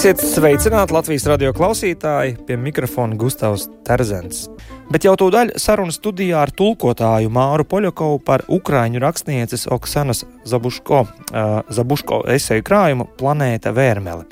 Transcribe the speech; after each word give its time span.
Esiet 0.00 0.22
sveicināti 0.24 0.94
Latvijas 0.96 1.26
radio 1.28 1.50
klausītāji, 1.52 2.38
pie 2.48 2.56
mikrofona 2.56 3.18
Gustavs 3.20 3.66
Terzens. 3.84 4.46
Bet 4.88 5.04
jau 5.04 5.12
tūdaļ 5.20 5.50
sarunas 5.60 5.98
studijā 6.00 6.38
ar 6.40 6.48
tulkotāju 6.56 7.28
Māru 7.28 7.66
Poļakovu 7.68 8.22
par 8.24 8.46
ukraiņu 8.48 9.02
rakstnieces 9.04 9.66
Oksanas 9.68 10.24
Zabuško, 10.48 11.02
uh, 11.04 11.52
Zabuško 11.68 12.22
eseju 12.32 12.64
krājumu 12.64 13.10
Planēta 13.20 13.74
Vērmele, 13.76 14.24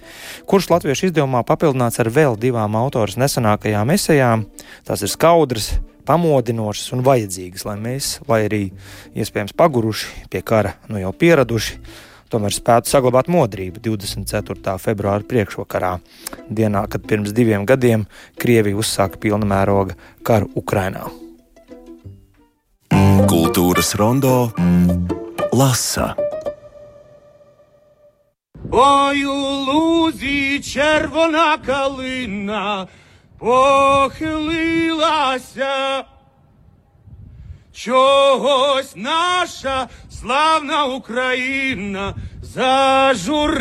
kurš 0.48 0.70
latviešu 0.72 1.10
izdevumā 1.10 1.44
papildināts 1.44 2.00
ar 2.00 2.08
vēl 2.16 2.40
divām 2.40 2.80
autoras 2.80 3.20
nesenākajām 3.20 3.92
esejām. 3.92 4.48
Tās 4.88 5.04
ir 5.04 5.12
skaudras, 5.12 5.74
pamodinošas 6.08 6.96
un 6.96 7.04
vajadzīgas, 7.04 7.68
lai 7.68 7.76
mēs, 7.84 8.14
lai 8.24 8.46
arī 8.48 8.66
iespējams 9.12 9.52
paguruši 9.52 10.30
pie 10.32 10.40
kara, 10.40 10.78
nu 10.88 11.04
jau 11.04 11.12
pieraduši, 11.12 11.82
tomēr 12.33 12.53
spētu 12.55 12.89
saglabāt 12.89 13.29
modrību 13.31 13.81
24. 13.83 14.77
februāra 14.81 15.23
priekšvakarā, 15.29 15.93
dienā, 16.49 16.87
kad 16.89 17.05
pirms 17.07 17.33
diviem 17.35 17.65
gadiem 17.69 18.07
Krievija 18.39 18.79
uzsāka 18.79 19.21
pilna 19.21 19.45
mēroga 19.49 19.97
karu 20.25 20.49
Ukrainā. 20.59 21.09
Kultūras 23.29 23.95
rondo 23.97 24.51
lasa. 25.53 26.15
Ой, 28.71 29.25
у 29.25 29.33
лузі 29.67 30.59
червона 30.59 31.57
калина 31.57 32.87
похилилася. 33.39 34.53
Чогось 37.78 38.92
наша 38.96 39.88
славна 40.10 40.84
Україна 40.84 42.14
зажурилася, 42.42 43.60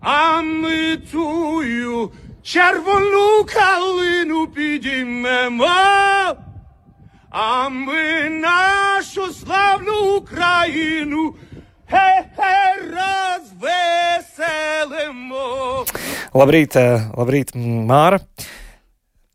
а 0.00 0.42
ми 0.42 0.96
тую 0.96 2.12
червону 2.42 3.44
калину 3.54 4.46
підіймемо, 4.46 5.66
а 7.30 7.68
ми 7.68 8.30
нашу 8.30 9.32
славну 9.32 10.16
Україну. 10.16 11.34
Labrīt, 16.32 16.74
labrīt 17.18 17.48
Māra! 17.90 18.18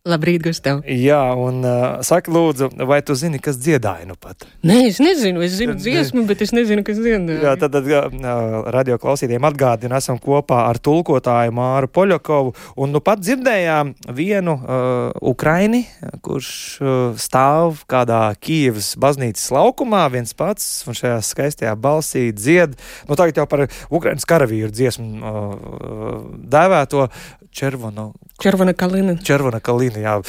Labrīt, 0.05 0.43
Gustav. 0.45 0.83
Jā, 0.85 1.17
un 1.33 1.63
uh, 1.65 1.95
saka, 2.05 2.29
lūdzu, 2.29 2.67
vai 2.85 2.99
tu 3.01 3.15
zini, 3.17 3.39
kas 3.41 3.55
dziedāja 3.57 4.05
nu 4.05 4.13
pat? 4.21 4.43
Nē, 4.61 4.75
es 4.91 4.99
nezinu, 5.01 5.41
es 5.41 5.55
zinu 5.57 5.73
dziesmu, 5.79 6.27
bet 6.29 6.43
es 6.45 6.51
nezinu, 6.53 6.83
kas 6.85 6.99
dziedāja. 6.99 7.39
Jā, 7.41 7.53
tad, 7.57 7.73
tad 7.73 7.87
uh, 7.89 8.67
radio 8.69 8.99
klausītājiem 9.01 9.47
atgādina, 9.49 9.97
esam 9.97 10.19
kopā 10.21 10.59
ar 10.67 10.77
tulkotāju 10.77 11.55
Māru 11.57 11.89
Poļakovu, 11.89 12.53
un 12.85 12.93
nu 12.93 13.01
pat 13.01 13.23
dzirdējām 13.23 13.95
vienu 14.13 14.53
uh, 14.59 15.09
Ukraini, 15.25 15.87
kurš 16.21 16.51
uh, 16.83 16.91
stāv 17.17 17.81
kādā 17.89 18.27
Kijevas 18.37 18.91
baznīcas 19.01 19.47
laukumā, 19.57 20.03
viens 20.13 20.37
pats, 20.37 20.67
un 20.85 20.99
šajā 21.01 21.17
skaistajā 21.31 21.73
balsī 21.81 22.27
dzied, 22.29 22.77
nu 23.09 23.17
tagad 23.17 23.41
jau 23.41 23.47
par 23.49 23.65
Ukrainas 23.89 24.29
karavīru 24.29 24.69
dziesmu 24.69 25.09
uh, 25.17 26.21
dēvēto 26.45 27.07
Červonu. 27.55 28.13
Červona 28.43 28.73
kalina. 28.73 29.13
Červona 29.23 29.61
kalina, 29.63 29.94
jā. 30.01 30.19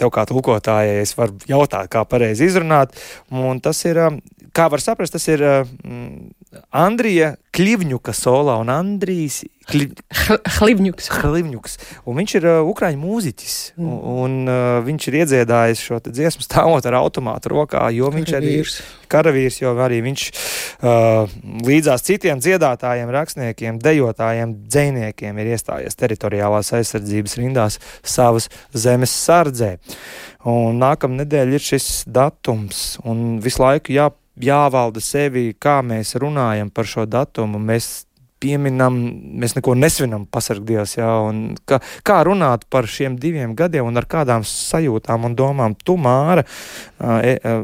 Tev 0.00 0.12
kā 0.14 0.24
tulkotājai 0.28 1.02
es 1.02 1.12
varu 1.18 1.36
jautāt, 1.48 1.90
kā 1.92 2.06
pareizi 2.08 2.48
izrunāt. 2.48 2.94
Un 3.30 3.60
tas 3.60 3.82
ir, 3.84 4.00
kā 4.56 4.68
var 4.72 4.82
saprast, 4.82 5.14
tas 5.16 5.26
ir 5.30 5.44
mm, 5.44 6.60
Andrija 6.74 7.34
Kļivņuka 7.54 8.14
solā 8.14 8.58
un 8.62 8.70
Andrijs 8.72 9.42
Kli... 9.70 9.86
Hlivņuks. 10.58 11.08
Hlivņuks. 11.20 11.76
Un 12.08 12.18
viņš 12.18 12.34
ir 12.38 12.46
uh, 12.48 12.60
ukraiņu 12.70 13.00
mūziķis. 13.00 13.56
Mm. 13.78 13.98
Un, 14.22 14.36
uh, 14.48 14.78
viņš 14.86 15.08
ir 15.10 15.18
iedziedājis 15.20 15.82
šo 15.84 16.00
dziesmu 16.06 16.44
stāvot 16.44 16.86
ar 16.88 16.96
automātu 17.00 17.52
rokā, 17.52 17.84
jo 17.94 18.10
viņš 18.14 18.32
Karavīrs. 18.32 18.78
arī 18.80 19.10
karavīrs, 19.10 19.58
jo 19.62 19.74
arī 19.82 20.00
viņš 20.06 20.24
uh, 20.30 21.34
līdzās 21.66 22.06
citiem 22.06 22.42
dziedātājiem, 22.42 23.10
rakstniekiem, 23.14 23.80
dejotājiem, 23.82 24.56
dzēniekiem 24.70 25.42
ir 25.42 25.52
iestājies 25.54 25.98
teritoriālās 25.98 26.72
aizsardzības 26.78 27.36
rindās 27.40 27.78
savas 28.02 28.50
zemes 28.74 29.14
sardzē. 29.14 29.76
Un 30.50 30.80
nākamā 30.80 31.20
nedēļa 31.20 31.58
ir 31.58 31.66
šis 31.66 31.88
datums, 32.08 32.96
un 33.04 33.38
visu 33.44 33.60
laiku 33.60 33.92
jā, 33.92 34.08
jāvalda 34.44 35.02
sevi, 35.04 35.50
kā 35.58 35.80
mēs 35.86 36.16
runājam 36.20 36.70
par 36.74 36.88
šo 36.88 37.06
datumu. 37.08 37.58
Mēs 37.58 37.90
pieminam, 38.40 38.96
mēs 39.40 39.54
neko 39.56 39.74
nesvinam, 39.76 40.24
pasargdievs, 40.32 40.96
jā, 40.98 41.08
un 41.28 41.42
kā, 41.68 41.80
kā 42.06 42.20
runāt 42.26 42.64
par 42.72 42.88
šiem 42.88 43.18
diviem 43.20 43.52
gadiem 43.58 43.90
un 43.90 44.00
ar 44.00 44.06
kādām 44.10 44.44
sajūtām 44.46 45.28
un 45.28 45.36
domām 45.36 45.76
tu, 45.76 45.98
Māra, 46.00 46.44
e, 46.44 47.34
e, 47.36 47.54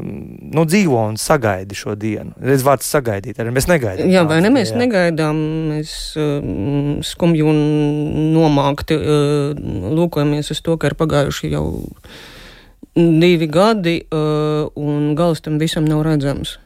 nu, 0.53 0.65
dzīvo 0.69 1.01
un 1.09 1.17
sagaidi 1.21 1.77
šo 1.77 1.95
dienu. 1.97 2.35
Redz 2.45 2.65
vārds 2.67 2.89
sagaidīt, 2.93 3.39
arī 3.41 3.55
mēs 3.55 3.69
negaidām. 3.71 4.11
Jā, 4.13 4.23
vai 4.29 4.39
ne, 4.45 4.53
mēs 4.53 4.73
jā. 4.75 4.81
negaidām, 4.83 5.41
mēs 5.71 5.95
uh, 6.21 7.01
skumji 7.07 7.45
un 7.47 7.61
nomākti 8.35 8.99
uh, 8.99 9.57
lūkojamies 9.97 10.53
uz 10.53 10.61
to, 10.61 10.77
ka 10.77 10.91
ir 10.91 10.97
pagājuši 10.99 11.53
jau 11.55 11.65
divi 12.97 13.49
gadi, 13.49 13.99
uh, 14.13 14.69
un 14.77 15.11
gals 15.17 15.41
tam 15.45 15.57
visam 15.61 15.89
nav 15.89 16.05
redzams. 16.05 16.57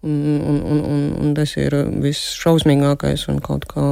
Un, 0.00 0.12
un, 0.48 0.60
un, 0.64 0.78
un, 0.80 1.00
un 1.20 1.32
tas 1.36 1.50
ir 1.60 1.74
viss 2.00 2.38
šausmīgākais 2.40 3.26
un 3.28 3.40
kaut 3.44 3.66
kā. 3.68 3.84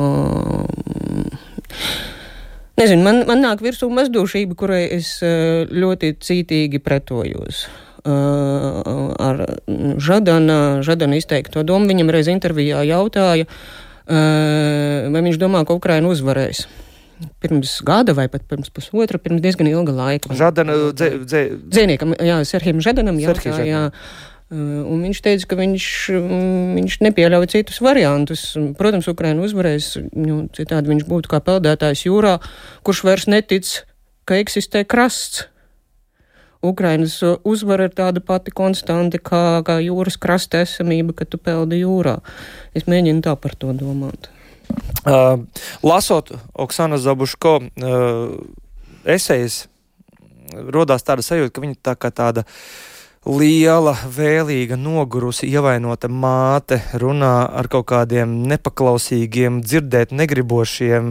Nezinu, 2.79 3.03
man, 3.05 3.25
man 3.29 3.45
nāk 3.45 3.61
virsū 3.61 3.91
mazdūšība, 3.93 4.57
kurai 4.57 4.87
es 4.97 5.19
ļoti 5.21 6.15
cītīgi 6.25 6.81
pretojos. 6.81 7.67
Uh, 8.09 9.11
ar 9.21 9.43
Žadana, 10.01 10.81
Žadana 10.87 11.19
izteikto 11.19 11.65
domu 11.67 11.91
viņam 11.91 12.13
reiz 12.15 12.31
intervijā 12.31 12.81
jautāja, 12.89 13.45
uh, 13.45 15.09
vai 15.13 15.23
viņš 15.27 15.37
domā, 15.43 15.65
ka 15.69 15.77
Ukraina 15.77 16.09
uzvarēs 16.09 16.63
pirms 17.43 17.81
gada 17.83 18.15
vai 18.15 18.29
pat 18.31 18.47
pirms 18.49 18.71
pusotra, 18.71 19.19
pirms 19.19 19.43
diezgan 19.45 19.69
ilga 19.71 19.93
laika. 19.93 20.33
Žadana, 20.39 20.77
dzē, 20.95 21.11
dzē... 21.27 21.43
Dzēniekam, 21.67 22.15
jā, 22.23 22.39
Serhijam 22.49 22.81
Žadanam 22.85 23.19
jautāja, 23.21 23.67
jā. 23.67 23.83
Un 24.49 25.03
viņš 25.05 25.19
teica, 25.21 25.45
ka 25.51 25.59
viņš, 25.59 25.87
viņš 26.79 26.95
nepieļauj 27.05 27.51
citus 27.53 27.83
variantus. 27.85 28.47
Protams, 28.79 29.11
Ukraina 29.13 29.45
uzvarēs, 29.45 29.91
nu, 30.17 30.47
citādi 30.57 30.95
viņš 30.95 31.05
būtu 31.11 31.29
kā 31.29 31.43
peldētājs 31.45 32.07
jūrā, 32.07 32.39
kurš 32.81 33.03
vairs 33.05 33.29
netic, 33.29 33.69
ka 34.25 34.41
eksistē 34.41 34.87
krasts. 34.89 35.45
Ukrainas 36.65 37.21
uzvara 37.47 37.87
ir 37.87 37.93
tāda 37.95 38.25
pati 38.25 38.51
konstanta 38.51 39.21
kā, 39.23 39.61
kā 39.69 39.79
jūras 39.85 40.17
krasta 40.19 40.65
esamība, 40.65 41.15
kad 41.21 41.31
tu 41.31 41.39
peldi 41.39 41.85
jūrā. 41.85 42.17
Es 42.75 42.89
mēģinu 42.91 43.23
tā 43.29 43.37
par 43.39 43.55
to 43.55 43.77
domāt. 43.77 44.33
Uh, 45.07 45.45
lasot 45.87 46.33
Oksana 46.59 46.99
Zabuško 46.99 47.53
uh, 47.61 48.33
esejas, 49.07 49.67
rodās 50.51 51.07
tāda 51.07 51.23
sajūta, 51.25 51.55
ka 51.55 51.63
viņa 51.63 51.79
tā 51.85 51.95
kā 52.01 52.11
tāda 52.13 52.45
liela, 53.27 53.95
vēlīga, 54.15 54.77
nogurusi, 54.79 55.49
ievainota 55.51 56.09
māte 56.09 56.79
runā 57.01 57.49
ar 57.51 57.69
kaut 57.71 57.89
kādiem 57.91 58.31
nepaklausīgiem, 58.49 59.61
dzirdēt 59.65 60.15
negribošiem 60.15 61.11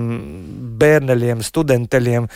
bērneļiem, 0.80 1.44
studenteļiem, 1.44 2.30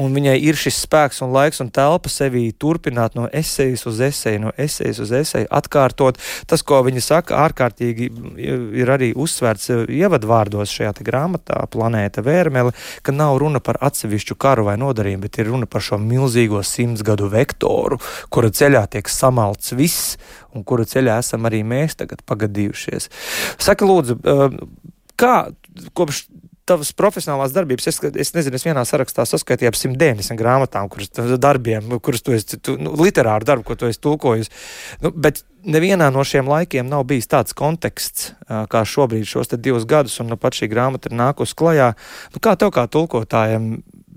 un 0.00 0.14
viņai 0.14 0.36
ir 0.46 0.58
šis 0.58 0.80
spēks 0.86 1.20
un 1.26 1.34
laiks 1.34 1.60
un 1.60 1.70
telpa 1.74 2.10
sevī 2.10 2.46
turpināt 2.56 3.16
no 3.18 3.26
esejas 3.28 3.84
uz 3.90 4.00
eseju, 4.08 4.44
no 4.46 4.54
esejas 4.56 5.02
uz 5.04 5.12
eseju, 5.20 5.50
atkārtot. 5.50 6.18
Tas, 6.50 6.64
ko 6.66 6.80
viņa 6.86 7.04
saka, 7.04 7.42
ārkārtīgi 7.44 8.08
ir 8.80 8.94
arī 8.94 9.12
uzsvērts 9.18 9.70
ievadvārdos 9.90 10.72
šajā 10.72 10.94
grāmatā, 11.04 11.60
Planēta 11.70 12.24
Vērmele, 12.26 12.72
ka 13.06 13.12
nav 13.14 13.36
runa 13.42 13.60
par 13.62 13.78
atsevišķu 13.84 14.36
karu 14.40 14.66
vai 14.66 14.78
nodarījumu, 14.80 15.26
bet 15.26 15.38
ir 15.38 15.50
runa 15.52 15.68
par 15.70 15.84
šo 15.84 16.00
milzīgo 16.02 16.62
simtsgadu 16.66 17.28
vektoru, 17.30 18.00
kura 18.32 18.50
ceļā 18.54 18.86
tiek 18.90 19.09
samalts 19.12 19.74
viss, 19.76 20.16
un 20.54 20.64
kura 20.66 20.86
ceļā 20.88 21.18
esam 21.22 21.48
arī 21.48 21.62
mēs 21.66 21.98
tagad 22.00 22.22
pagadījušies. 22.28 23.10
Saka, 23.60 23.88
lūdzu, 23.88 24.18
kā 25.20 25.34
kopš 25.96 26.24
tavas 26.70 26.92
profesionālās 26.96 27.54
darbības, 27.54 27.88
es, 27.90 27.98
es 28.22 28.32
nezinu, 28.36 28.58
es 28.58 28.66
vienā 28.66 28.82
sarakstā 28.86 29.24
saskaitīju 29.26 29.72
ap 29.72 29.78
190 29.78 30.38
grāmatām, 30.38 30.90
kuras 30.92 31.10
darbiem, 31.40 31.96
kurus 32.04 32.22
tu 32.26 32.34
esi, 32.36 32.60
tu, 32.62 32.76
nu, 32.80 32.92
literāru 33.00 33.48
darbu, 33.48 33.66
ko 33.66 33.78
tu 33.78 33.88
esi 33.90 34.00
tulkojis. 34.02 34.52
Nu, 35.02 35.10
bet 35.10 35.42
nevienā 35.66 36.10
no 36.14 36.24
šiem 36.26 36.48
laikiem 36.50 36.88
nav 36.90 37.06
bijis 37.10 37.30
tāds 37.30 37.56
konteksts, 37.56 38.32
kā 38.46 38.84
šobrīd 38.86 39.26
šos 39.28 39.50
divus 39.56 39.88
gadus, 39.88 40.20
un 40.22 40.30
nu, 40.30 40.38
pat 40.40 40.58
šī 40.58 40.70
grāmata 40.70 41.10
ir 41.10 41.18
nākusi 41.18 41.58
klajā. 41.58 41.90
Nu, 42.34 42.44
kā 42.44 42.54
tev 42.60 42.72
kā 42.76 42.86
tulkotājiem 42.90 43.72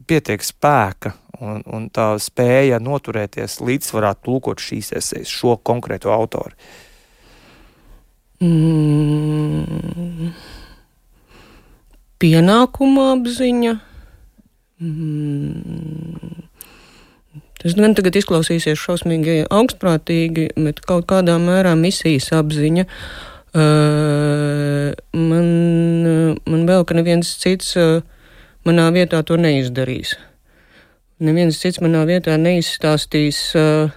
pietiek 0.10 0.46
spēka 0.46 1.16
un, 1.44 1.62
un 1.68 1.90
tā 1.94 2.14
spēja 2.22 2.80
noturēties 2.84 3.60
līdzsvarā, 3.64 4.14
tulkot 4.24 4.64
šīs 4.64 4.94
esejas, 5.00 5.32
šo 5.32 5.58
konkrēto 5.66 6.14
autoru? 6.14 6.56
Mm, 8.44 10.32
pienākuma 12.20 13.12
apziņa. 13.18 13.76
Mm, 14.84 16.42
tas 17.62 17.78
gan 17.80 17.96
tagad 17.96 18.18
izklausīsies 18.20 18.82
šausmīgi 18.82 19.44
augstprātīgi, 19.48 20.50
bet 20.60 20.82
kaut 20.84 21.08
kādā 21.12 21.38
mērā 21.40 21.76
misijas 21.80 22.32
apziņa. 22.36 22.88
Uh, 23.54 24.90
man, 25.14 25.48
man 26.50 26.64
vēl, 26.66 26.88
ka 26.90 26.98
neviens 26.98 27.30
cits 27.38 27.76
uh, 27.78 28.02
manā 28.66 28.88
vietā 28.96 29.22
to 29.28 29.38
neizdarīs. 29.38 30.16
Neviens 31.24 31.60
cits 31.60 31.80
manā 31.84 32.04
vietā 32.10 32.36
neizstāstīs 32.40 33.40
uh, 33.56 33.92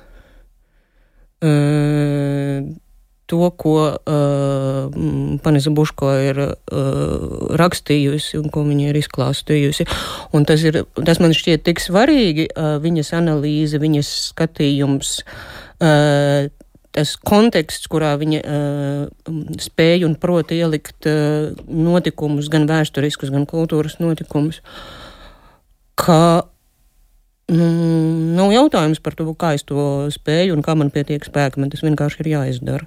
uh, 1.42 2.60
to, 3.26 3.40
ko 3.58 3.74
uh, 3.90 5.38
Panisa 5.42 5.72
Buško 5.74 6.10
ir 6.22 6.42
uh, 6.44 6.52
rakstījusi 7.58 8.38
un 8.38 8.50
ko 8.54 8.62
viņa 8.68 8.92
ir 8.92 9.00
izklāstījusi. 9.00 9.88
Un 10.36 10.46
tas, 10.46 10.62
ir, 10.66 10.84
tas 11.02 11.18
man 11.22 11.34
šķiet 11.34 11.66
tik 11.66 11.82
svarīgi, 11.82 12.46
uh, 12.52 12.76
viņas 12.82 13.14
analīze, 13.18 13.82
viņas 13.82 14.12
skatījums. 14.30 15.18
Uh, 15.80 16.52
Tas 16.96 17.10
konteksts, 17.20 17.90
kurā 17.92 18.14
viņa 18.16 18.38
uh, 18.40 19.32
spēja 19.60 20.06
un 20.08 20.14
prot 20.16 20.54
ielikt 20.56 21.04
uh, 21.10 21.50
notikumus, 21.68 22.48
gan 22.48 22.64
vēsturiskus, 22.70 23.28
gan 23.34 23.44
kultūras 23.44 23.98
notikumus, 24.00 24.62
ka 26.00 26.46
nu, 27.52 27.70
nav 28.36 28.52
jautājums 28.54 29.02
par 29.04 29.14
to, 29.18 29.28
kā 29.38 29.54
es 29.58 29.66
to 29.66 30.08
spēju 30.14 30.56
un 30.56 30.66
kā 30.66 30.74
man 30.78 30.92
pietiek 30.94 31.24
spēka. 31.24 31.60
Man 31.62 31.72
tas 31.72 31.84
vienkārši 31.86 32.24
ir 32.24 32.32
jāizdara 32.34 32.86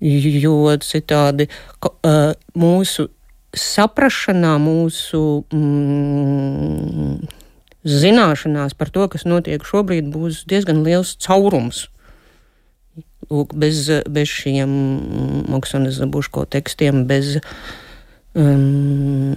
jo 0.00 0.76
citādi 0.84 1.48
uh, 1.48 2.34
mūsu 2.54 3.08
saprašanā, 3.56 4.56
mūsu 4.60 5.44
mm, 5.52 7.28
zināšanās 7.86 8.76
par 8.76 8.90
to, 8.92 9.08
kas 9.08 9.24
notiek 9.24 9.64
šobrīd, 9.64 10.10
būs 10.12 10.44
diezgan 10.48 10.84
liels 10.84 11.16
caurums. 11.16 11.88
Lūk, 13.30 13.56
bez, 13.58 13.88
bez 14.06 14.28
šiem 14.30 14.70
Moksanas 15.50 15.96
Zabuško 15.98 16.44
tekstiem, 16.46 17.06
bez, 17.08 17.40
um, 18.38 19.34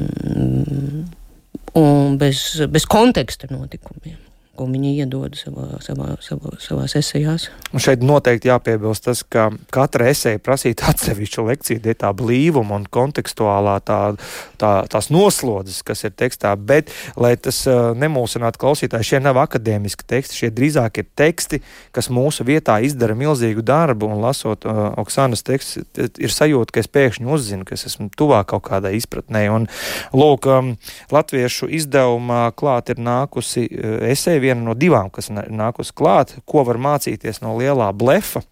un 1.78 2.18
bez, 2.18 2.62
bez 2.70 2.86
konteksta 2.86 3.48
notikumiem 3.52 4.29
ko 4.60 4.68
viņi 4.68 4.92
iedod 5.00 5.38
savā, 5.40 5.80
savā, 5.84 6.14
savā, 6.24 6.58
savās 6.60 6.96
esejās. 7.00 7.48
Un 7.72 7.84
šeit 7.84 8.04
noteikti 8.04 8.50
jāpiebilst 8.50 9.06
tas, 9.08 9.22
ka 9.24 9.48
katra 9.74 10.10
esēja 10.12 10.42
prasītu 10.44 10.88
atsevišķu 10.90 11.46
lekciju, 11.48 11.82
tie 11.86 11.96
tā 11.98 12.12
blīvuma 12.18 12.80
un 12.80 12.88
kontekstuālā 12.92 13.78
tā, 13.88 14.00
tā, 14.60 14.72
tās 14.92 15.10
noslodzes, 15.14 15.82
kas 15.88 16.04
ir 16.08 16.16
tekstā, 16.20 16.52
bet, 16.58 16.92
lai 17.20 17.36
tas 17.40 17.62
uh, 17.70 17.92
nemulsinātu 18.00 18.60
klausītāju, 18.62 19.08
šie 19.12 19.22
nav 19.24 19.40
akadēmiski 19.46 20.08
teksti, 20.10 20.42
šie 20.44 20.52
drīzāk 20.56 21.02
ir 21.04 21.08
teksti, 21.20 21.62
kas 21.96 22.12
mūsu 22.14 22.46
vietā 22.48 22.80
izdara 22.86 23.16
milzīgu 23.20 23.64
darbu, 23.66 24.10
un 24.10 24.24
lasot 24.26 24.68
uh, 24.68 24.82
Oksanas 25.00 25.46
tekstu, 25.48 25.86
ir 25.96 26.36
sajūta, 26.36 26.76
ka 26.76 26.84
es 26.84 26.92
pēkšņi 26.92 27.32
uzzinu, 27.32 27.68
ka 27.68 27.78
es 27.78 27.86
esmu 27.92 28.10
tuvāk 28.20 28.52
kaut 28.52 28.66
kādai 28.68 28.96
izpratnē, 28.98 29.46
un 29.54 29.70
lūk, 30.16 30.50
um, 30.50 30.74
latviešu 31.14 31.70
izdevumā 31.80 32.50
klāt 32.60 32.92
ir 32.92 33.02
nākusi 33.04 33.68
uh, 33.70 33.98
esēja 34.10 34.49
viena 34.50 34.66
no 34.66 34.76
divām, 34.78 35.12
kas 35.14 35.32
nākus 35.32 35.94
klāt, 35.96 36.36
ko 36.50 36.66
var 36.68 36.82
mācīties 36.82 37.44
no 37.46 37.56
lielā 37.60 37.92
blefa. 37.96 38.44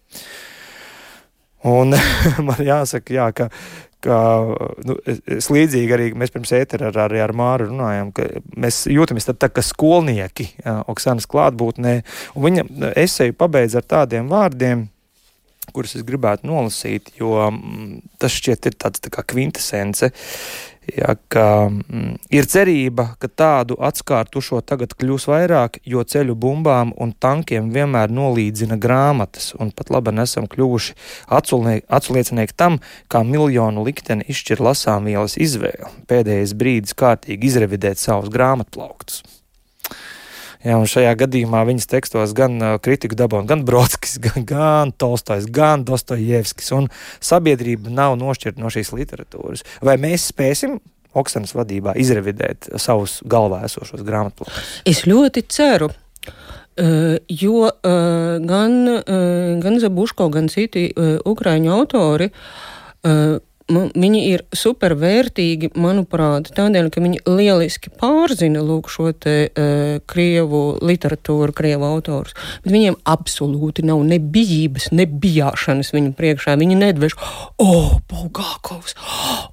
Un 1.66 1.94
man 2.46 2.62
jāsaka, 2.62 3.14
jā, 3.14 3.28
ka, 3.34 3.48
ka 4.04 4.18
nu, 4.86 4.96
es 5.08 5.50
līdzīgi 5.50 5.94
arī 5.94 6.10
mēs 6.18 6.32
pirms 6.34 6.54
ētera 6.54 6.92
ar, 6.92 7.00
arī 7.08 7.22
ar 7.24 7.34
Māru 7.36 7.70
runājām, 7.72 8.12
ka 8.14 8.28
mēs 8.54 8.84
jūtamies 8.92 9.26
tad, 9.28 9.40
tā 9.42 9.50
kā 9.50 9.64
skolnieki 9.66 10.52
jā, 10.52 10.78
Oksanas 10.92 11.26
klātbūtnē, 11.30 11.98
un 12.34 12.46
viņa 12.46 12.94
esēju 12.94 13.36
pabeidz 13.38 13.76
ar 13.78 13.90
tādiem 13.90 14.30
vārdiem, 14.30 14.86
kurus 15.74 15.98
es 15.98 16.06
gribētu 16.06 16.48
nolasīt, 16.48 17.12
jo 17.18 17.34
mm, 17.50 18.14
tas 18.22 18.34
šķiet 18.38 18.70
ir 18.70 18.78
tāds 18.80 19.02
tā 19.04 19.12
kā 19.12 19.26
kvintesence. 19.26 20.12
Ja, 20.96 21.14
ka, 21.28 21.68
mm, 21.68 22.14
ir 22.32 22.46
cerība, 22.48 23.10
ka 23.20 23.28
tādu 23.28 23.76
atskārtušo 23.84 24.62
tagad 24.64 24.94
kļūs 24.96 25.26
vairāk, 25.28 25.76
jo 25.84 26.00
ceļu 26.00 26.32
bumbām 26.38 26.94
un 26.96 27.12
tankiem 27.12 27.68
vienmēr 27.74 28.08
nolīdzina 28.14 28.78
grāmatas, 28.80 29.50
un 29.60 29.68
pat 29.76 29.92
labi 29.92 30.14
esam 30.22 30.48
kļuvuši 30.48 30.96
atsliecinieki 31.28 32.56
tam, 32.56 32.80
kā 33.12 33.20
miljonu 33.20 33.84
likteni 33.84 34.24
izšķir 34.32 34.64
lasāmvielas 34.64 35.36
izvēle. 35.36 35.92
Pēdējais 36.08 36.56
brīdis 36.56 36.96
kārtīgi 36.96 37.52
izrevidēt 37.52 38.00
savus 38.00 38.32
grāmatplauktus. 38.32 39.20
Un 40.66 40.88
šajā 40.90 41.12
gadījumā 41.20 41.62
viņas 41.68 41.86
tekstos 41.90 42.34
gan 42.36 42.58
kritiku 42.82 43.14
dabūna 43.18 43.46
gan 43.46 43.64
Brodskis, 43.68 44.16
gan, 44.24 44.46
gan 44.48 44.92
Tolstojs, 44.98 45.46
gan 45.54 45.84
Dostojevskis, 45.86 46.72
un 46.74 46.88
sabiedrība 47.22 47.92
nav 47.94 48.18
nošķirta 48.18 48.62
no 48.62 48.72
šīs 48.72 48.90
literatūras. 48.96 49.62
Vai 49.86 49.98
mēs 50.02 50.30
spēsim 50.32 50.80
Oksanas 51.18 51.54
vadībā 51.56 51.94
izrevidēt 51.98 52.68
savus 52.78 53.18
galvā 53.26 53.62
esošos 53.66 54.02
grāmatplānus? 54.06 54.82
Es 54.88 55.06
ļoti 55.08 55.46
ceru. 55.50 55.88
Jo 56.78 57.70
gan, 57.82 58.74
gan 59.62 59.78
Zabuško, 59.82 60.28
gan 60.30 60.46
citi 60.52 60.84
ukrāņu 61.26 61.72
autori 61.74 62.28
uh, 63.68 63.88
viņi 63.92 64.20
ir 64.32 64.44
supervērtīgi, 64.56 65.72
manuprāt, 65.78 66.50
tādēļ, 66.56 66.88
ka 66.92 67.02
viņi 67.04 67.20
lieliski 67.28 67.92
pārzina 68.00 68.62
lūk, 68.64 68.88
šo 68.92 69.10
te 69.12 69.36
uh, 69.48 69.98
krievu 70.08 70.62
literatūru, 70.80 71.54
krievu 71.56 71.88
autorus. 71.88 72.36
Bet 72.64 72.72
viņiem 72.74 72.98
absolūti 73.08 73.84
nav 73.88 74.04
ne 74.08 74.20
bijības, 74.22 74.90
ne 74.96 75.08
bijāšanas 75.08 75.92
viņu 75.94 76.14
priekšā. 76.18 76.56
Viņi 76.60 76.78
nedvež, 76.80 77.18
o, 77.18 77.66
oh, 77.66 77.90
Bulgākovs, 78.10 78.96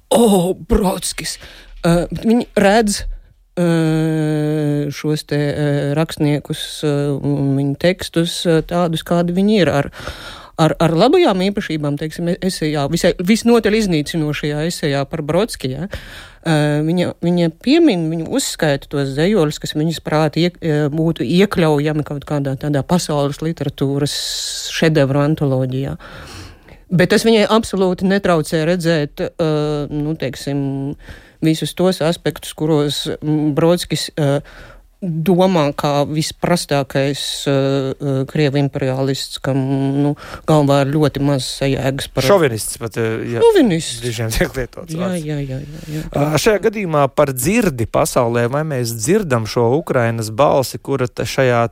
o, 0.08 0.22
oh, 0.22 0.48
Brodskis. 0.56 1.36
Uh, 1.84 2.06
viņi 2.08 2.48
redz 2.56 3.02
uh, 3.04 4.88
šos 4.96 5.28
te 5.28 5.42
rakstniekus 5.96 6.64
un 6.86 7.54
viņu 7.58 7.78
tekstus 7.82 8.40
tādus, 8.68 9.04
kādi 9.06 9.36
viņi 9.36 9.62
ir. 9.62 9.72
Ar, 9.72 9.92
ar, 10.60 10.74
ar 10.82 10.94
labajām 10.96 11.42
īpašībām, 11.50 11.98
teiksim, 12.00 12.32
esejā, 12.34 12.86
visai, 12.92 13.12
visnotaļ 13.18 13.78
iznīcinošajā 13.80 14.64
esejā 14.70 15.02
par 15.10 15.22
Brodski. 15.26 15.72
Ja? 15.74 15.88
Uh, 15.90 16.80
viņa, 16.86 17.12
viņa 17.24 17.50
piemin, 17.64 18.06
viņa 18.12 18.28
uzskaita 18.38 18.90
tos 18.92 19.12
zejoļus, 19.16 19.60
kas 19.62 19.76
viņas 19.76 20.00
prāti 20.06 20.46
iek, 20.46 20.58
būtu 20.94 21.26
iekļaujami 21.26 22.06
kaut 22.06 22.26
kādā 22.28 22.56
tādā 22.60 22.84
pasaules 22.86 23.42
literatūras 23.42 24.16
šedevru 24.74 25.24
antoloģijā. 25.24 25.96
Bet 26.86 27.10
tas 27.10 27.26
viņai 27.26 27.48
absolūti 27.50 28.06
netraucē 28.06 28.62
redzēt, 28.68 29.24
nu, 29.90 30.14
teiksim, 30.20 30.60
visus 31.42 31.74
tos 31.74 31.98
aspektus, 32.04 32.54
kuros 32.56 33.02
Brodskis 33.56 34.08
uh, 34.14 34.38
domā 35.02 35.66
kā 35.76 36.06
visprastākais 36.08 37.20
uh, 37.50 38.22
krievu 38.30 38.60
imperialists, 38.60 39.40
kam 39.44 39.60
nu, 40.00 40.14
galvā 40.48 40.80
ir 40.84 40.92
ļoti 40.94 41.22
maz 41.24 41.48
sajēgas 41.58 42.08
par. 42.14 42.26
Šovinists 42.26 42.80
pat. 42.80 42.96
Jā, 42.96 43.42
Šovinists. 43.44 44.00
Dažiem 44.04 44.32
tiek 44.34 44.56
lietots. 44.56 44.94
Jā, 44.96 45.12
jā, 45.20 45.38
jā, 45.44 45.60
jā, 45.60 45.82
jā. 45.92 46.04
Uh, 46.10 46.36
šajā 46.40 46.62
gadījumā 46.68 47.06
par 47.12 47.34
dzirdi 47.36 47.88
pasaulē, 47.90 48.46
vai 48.52 48.64
mēs 48.68 48.94
dzirdam 48.96 49.48
šo 49.50 49.68
Ukrainas 49.76 50.32
balsi, 50.34 50.80
kura 50.80 51.08
šajā 51.08 51.66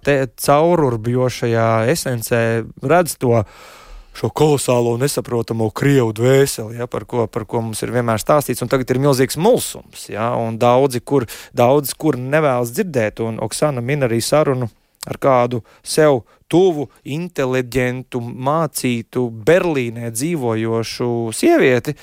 caururbjošajā 0.45 1.71
esencē 1.95 2.43
redz 2.85 3.17
to 3.21 3.41
šo 4.15 4.31
kolosālo 4.31 4.95
nesaprotamo 5.01 5.69
krievu 5.75 6.15
dvēseli, 6.15 6.79
ja, 6.79 6.87
par, 6.91 7.07
ko, 7.11 7.27
par 7.27 7.47
ko 7.51 7.65
mums 7.67 7.83
ir 7.83 7.93
vienmēr 7.95 8.23
stāstīts. 8.23 8.63
Tagad 8.71 8.95
ir 8.95 9.03
milzīgs 9.03 9.39
mulsums, 9.41 10.09
ja, 10.13 10.31
un 10.39 10.59
daudzi, 10.63 11.03
kur, 11.03 11.27
daudz, 11.57 11.97
kur 11.99 12.19
nevēlas 12.21 12.73
dzirdēt, 12.75 13.23
un 13.27 13.43
Oksana 13.45 13.83
min 13.85 14.07
arī 14.07 14.23
sarunu 14.25 14.71
ar 15.05 15.19
kādu 15.21 15.61
sev 15.85 16.23
tuvu, 16.49 16.89
inteliģentu, 17.05 18.21
mācītu, 18.21 19.27
Berlīnē 19.47 20.13
dzīvojošu 20.15 21.11
sievieti, 21.35 21.97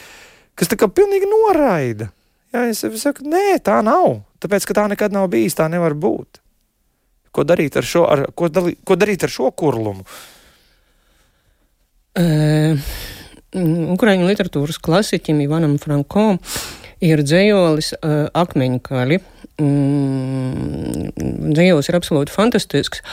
kas 0.58 0.72
tā 0.72 0.78
kā 0.80 0.90
pilnīgi 0.92 1.30
noraida. 1.30 2.12
Ja, 2.52 2.66
es 2.68 2.84
saku, 2.84 3.24
nē, 3.32 3.62
tā 3.64 3.80
nav, 3.86 4.26
tāpēc, 4.44 4.68
ka 4.68 4.76
tā 4.82 4.88
nekad 4.92 5.16
nav 5.16 5.30
bijis, 5.32 5.56
tā 5.56 5.70
nevar 5.72 5.96
būt. 5.96 6.42
Ko 7.32 7.46
darīt 7.48 7.78
ar 7.80 7.88
šo, 7.88 8.04
ar, 8.12 8.26
ko, 8.36 8.52
dalī, 8.52 8.76
ko 8.84 8.98
darīt 9.00 9.24
ar 9.24 9.32
šo 9.32 9.54
kurlumu? 9.56 10.04
Uh, 12.12 12.80
Ukraiņu 13.52 14.28
literatūras 14.28 14.80
klasiķim 14.84 15.42
Ivanam 15.44 15.78
Franko 15.80 16.38
ir 17.04 17.24
dzējolis 17.26 17.94
uh, 17.98 18.28
akmeņkaļi. 18.38 19.18
Mm, 19.62 21.10
dzējolis 21.52 21.90
ir 21.92 21.98
absolūti 21.98 22.34
fantastisks. 22.34 23.04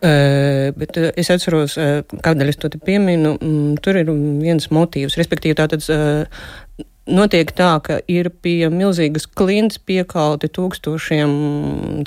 Uh, 0.00 0.70
bet 0.78 0.98
uh, 1.00 1.10
es 1.18 1.30
atceros, 1.32 1.74
uh, 1.80 2.00
kādēļ 2.26 2.52
es 2.52 2.60
to 2.60 2.70
pieminu. 2.74 3.34
Mm, 3.38 3.80
tur 3.82 3.98
ir 4.00 4.10
viens 4.10 4.70
motīvs, 4.70 5.18
respektīvi 5.20 5.58
tātad. 5.58 5.86
Uh, 5.90 6.86
Notiek 7.10 7.48
tā, 7.56 7.72
ka 7.82 7.96
ir 8.12 8.28
pie 8.44 8.68
milzīgas 8.70 9.24
klints 9.26 9.80
piekalti 9.82 10.46
tūkstošiem 10.52 11.32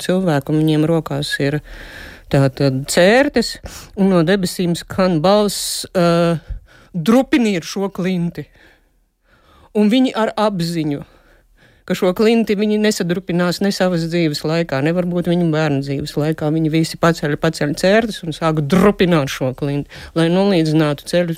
cilvēku, 0.00 0.54
un 0.54 0.62
viņiem 0.62 0.86
rokās 0.88 1.34
ir 1.44 1.58
tātad 2.32 2.84
cērtes, 2.90 3.56
un 3.96 4.12
no 4.14 4.22
debesīm 4.26 4.76
skan 4.78 5.20
balss 5.24 5.84
uh, 5.92 6.38
drupiniet 6.94 7.66
šo 7.66 7.90
klinti. 7.94 8.46
Un 9.74 9.90
viņi 9.90 10.14
ar 10.14 10.30
apziņu 10.38 11.02
ka 11.84 11.96
šo 11.96 12.12
klinti 12.16 12.56
viņi 12.56 12.78
nesadrupinās 12.80 13.60
ne 13.64 13.70
savas 13.74 14.06
dzīves 14.08 14.42
laikā, 14.48 14.80
ne 14.84 14.94
varbūt 14.96 15.28
viņu 15.28 15.50
bērnu 15.52 15.82
dzīves 15.84 16.16
laikā. 16.16 16.48
Viņi 16.54 16.72
visi 16.72 17.00
paceļ, 17.00 17.36
paceļ 17.40 17.74
cērtas 17.80 18.22
un 18.24 18.36
sāk 18.36 18.62
drupināt 18.64 19.32
šo 19.32 19.52
klinti, 19.58 19.92
lai 20.16 20.30
nolīdzinātu 20.32 21.08
ceļu 21.10 21.36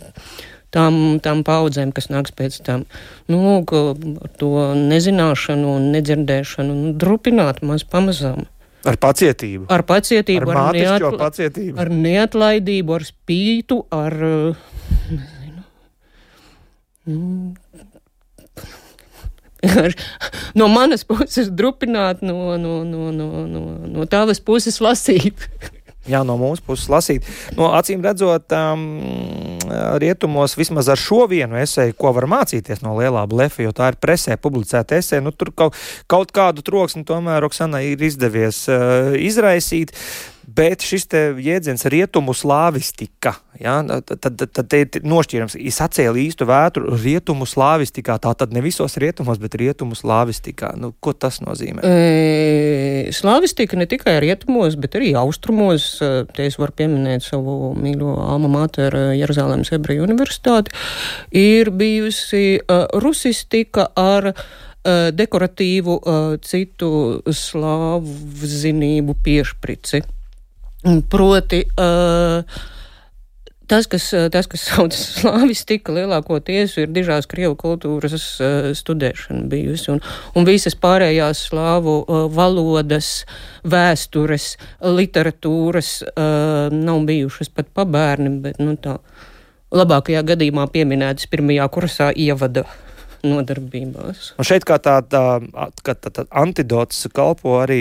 tām, 0.75 1.19
tām 1.23 1.43
paudzēm, 1.47 1.93
kas 1.97 2.11
nāks 2.13 2.35
pēc 2.37 2.61
tam. 2.67 2.87
Nu, 3.31 3.43
lūk, 3.43 3.75
to 4.39 4.53
nezināšanu 4.79 5.79
un 5.81 5.91
nedzirdēšanu 5.97 6.79
nu, 6.83 6.95
drupināt 7.01 7.65
maz 7.67 7.87
pamazām. 7.87 8.47
Ar 8.87 8.99
pacietību. 9.03 9.67
Ar 9.73 9.83
pacietību, 9.87 10.51
ar, 10.53 10.59
ar, 10.69 10.77
neatla 10.79 11.13
pacietību. 11.21 11.77
ar 11.83 11.91
neatlaidību, 11.91 12.97
ar 12.97 13.07
spītu, 13.09 13.81
ar. 13.95 14.19
Nezinu, 15.11 15.63
nu, 17.07 17.55
no 20.59 20.69
manas 20.71 21.05
puses 21.07 21.51
drupināt, 21.51 22.23
no, 22.23 22.57
no, 22.61 22.83
no, 22.85 23.11
no, 23.15 23.47
no, 23.47 23.65
no 23.91 24.07
tavas 24.11 24.41
puses 24.43 24.81
lasīt. 24.85 25.49
Jā, 26.07 26.21
no 26.27 26.37
mūsu 26.39 26.63
puses 26.67 26.87
lasīt. 26.93 27.27
No, 27.59 27.73
acīm 27.75 28.05
redzot, 28.05 28.53
um, 28.55 28.85
rietumos 30.03 30.55
vismaz 30.59 30.91
ar 30.93 31.01
šo 31.01 31.25
vienu 31.31 31.59
esēju, 31.59 31.97
ko 31.99 32.13
var 32.15 32.29
mācīties 32.31 32.85
no 32.85 32.95
lielā 32.99 33.25
blefa, 33.31 33.65
jo 33.65 33.75
tā 33.75 33.91
ir 33.91 33.99
presē 34.03 34.39
publicēta 34.39 35.01
esēja, 35.01 35.25
nu 35.27 35.35
tur 35.35 35.51
kaut, 35.57 35.75
kaut 36.11 36.31
kādu 36.37 36.63
troksni 36.67 37.03
tomēr 37.09 37.49
Oksana 37.49 37.83
ir 37.87 38.07
izdevies 38.07 38.65
uh, 38.71 39.17
izraisīt. 39.19 39.95
Bet 40.47 40.85
šis 40.87 41.09
jēdziens 41.43 41.83
rietumu 41.91 42.31
slāvistika, 42.37 43.33
ja, 43.59 43.81
tad, 43.83 44.21
tad, 44.23 44.45
tad 44.55 44.77
ir 44.79 45.03
nošķīrams, 45.03 45.57
es 45.59 45.81
atcēlu 45.83 46.21
īstu 46.23 46.47
vētru 46.47 46.95
rietumu 47.03 47.49
slāvistikā, 47.51 48.15
tā 48.23 48.31
tad 48.39 48.55
ne 48.55 48.63
visos 48.63 48.95
rietumos, 49.03 49.41
bet 49.43 49.57
rietumu 49.59 49.99
slāvistikā. 49.99 50.71
Nu, 50.79 50.93
ko 51.03 51.17
tas 51.19 51.41
nozīmē? 51.43 51.83
E, 51.83 53.11
slāvistika 53.17 53.79
ne 53.81 53.89
tikai 53.91 54.21
rietumos, 54.23 54.79
bet 54.79 54.95
arī 55.01 55.17
austrumos. 55.19 55.89
Te 55.99 56.47
es 56.47 56.61
varu 56.63 56.77
pieminēt 56.79 57.27
savu 57.27 57.75
mīļo 57.75 58.15
alma 58.29 58.53
mater 58.53 58.95
Jeruzalemes 59.19 59.75
ebreju 59.75 60.07
universitāti. 60.07 60.71
Ir 61.35 61.75
bijusi 61.75 62.61
uh, 62.63 62.87
rusistika 63.03 63.91
ar 63.99 64.31
dekoratīvu 64.87 65.97
citu 66.47 66.91
slāvu 67.35 68.47
zinību 68.47 69.17
piešprici. 69.25 70.05
Proti, 71.11 71.65
uh, 71.81 72.45
tas, 73.67 73.89
kas, 73.91 74.07
tas, 74.31 74.47
kas 74.47 74.67
saucas 74.69 75.03
slāvistika, 75.19 75.95
lielākoties 75.97 76.77
ir 76.79 76.93
dižās 76.95 77.27
krievu 77.31 77.57
kultūras 77.59 78.27
uh, 78.39 78.71
studēšana 78.77 79.49
bijusi, 79.51 79.91
un, 79.97 80.03
un 80.39 80.47
visas 80.47 80.79
pārējās 80.79 81.47
slāvu 81.49 81.99
uh, 82.05 82.25
valodas, 82.33 83.25
vēstures, 83.67 84.53
literatūras 84.87 85.93
uh, 86.07 86.71
nav 86.71 87.03
bijušas 87.11 87.51
pat 87.51 87.73
pabērni, 87.75 88.37
bet, 88.47 88.63
nu 88.63 88.79
tā, 88.79 89.01
labākajā 89.75 90.23
gadījumā 90.35 90.71
pieminētas 90.71 91.27
pirmajā 91.33 91.67
kursā 91.75 92.13
ievada 92.15 92.69
nodarbībās. 93.27 94.33
Un 94.39 94.47
šeit 94.47 94.65
kā 94.67 94.79
tāda 94.83 95.39
tā, 95.83 95.95
tā, 95.95 96.13
tā 96.15 96.25
antidots 96.31 97.07
kalpo 97.15 97.59
arī 97.63 97.81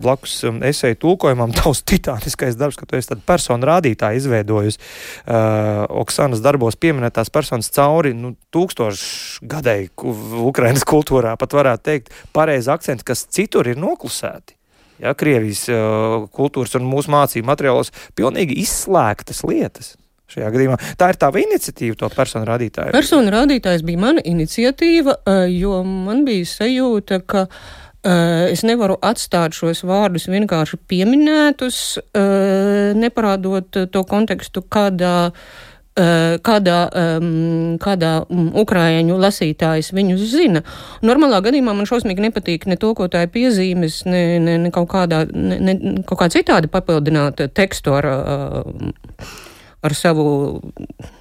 blakus 0.00 0.36
esēju 0.44 0.98
tulkojumam 1.00 1.54
tavs 1.58 1.82
titāniskais 1.88 2.58
darbs, 2.60 2.78
ka 2.80 2.88
tu 2.88 2.98
esi 2.98 3.12
tādu 3.12 3.24
personu 3.26 3.68
rādītāju 3.70 4.22
izveidojusi. 4.22 4.80
Uh, 5.24 5.84
Oksanas 6.02 6.42
darbos 6.44 6.78
pieminētās 6.80 7.32
personas 7.32 7.70
cauri 7.74 8.14
nu, 8.16 8.34
tūkstošu 8.54 9.46
gadēju 9.50 10.14
Ukrainas 10.46 10.86
kultūrā 10.88 11.36
pat 11.40 11.56
varētu 11.56 11.86
teikt 11.90 12.14
pareizi 12.36 12.72
akcents, 12.72 13.06
kas 13.06 13.26
citur 13.30 13.70
ir 13.70 13.80
noklusēti. 13.80 14.56
Ja, 15.00 15.14
Krievijas 15.16 15.64
uh, 15.72 16.28
kultūras 16.36 16.76
un 16.76 16.84
mūsu 16.88 17.12
mācību 17.12 17.48
materiālos 17.48 17.92
pilnīgi 18.18 18.58
izslēgtas 18.60 19.40
lietas 19.48 19.94
šajā 20.34 20.50
gadījumā. 20.54 20.78
Tā 21.00 21.10
ir 21.12 21.20
tava 21.20 21.42
iniciatīva, 21.42 21.98
to 22.00 22.10
personu 22.14 22.48
rādītāju. 22.48 22.94
Personu 22.96 23.34
rādītājs 23.34 23.84
bija 23.86 24.02
mana 24.06 24.24
iniciatīva, 24.26 25.20
jo 25.52 25.82
man 25.86 26.26
bija 26.28 26.48
sajūta, 26.56 27.22
ka. 27.26 27.46
Es 28.00 28.62
nevaru 28.64 28.94
atstāt 29.04 29.52
šos 29.52 29.82
vārdus 29.84 30.24
vienkārši 30.32 30.78
pieminētus, 30.88 31.80
neparādot 32.96 33.76
to 33.92 34.02
kontekstu, 34.08 34.62
kādā 34.64 35.34
kādā, 36.40 36.78
um, 36.94 37.76
kādā 37.82 38.12
ukrāņu 38.30 39.18
lasītājs 39.20 39.92
viņus 39.92 40.24
zina. 40.30 40.62
Normālā 41.02 41.42
gadījumā 41.44 41.74
man 41.74 41.88
šausmīgi 41.88 42.28
nepatīk 42.28 42.66
ne 42.70 42.78
tulkotāja 42.80 43.28
piezīmes, 43.28 44.04
ne, 44.06 44.38
ne, 44.38 44.56
ne 44.58 44.70
kaut 44.70 44.88
kādā, 44.92 45.26
ne, 45.34 45.58
ne 45.60 45.94
kaut 46.06 46.22
kā 46.22 46.30
citādi 46.32 46.70
papildināt 46.70 47.42
tekstu 47.54 47.96
ar. 47.98 48.10
Uh, 48.10 49.48
ar 49.80 49.94
savu 49.96 50.24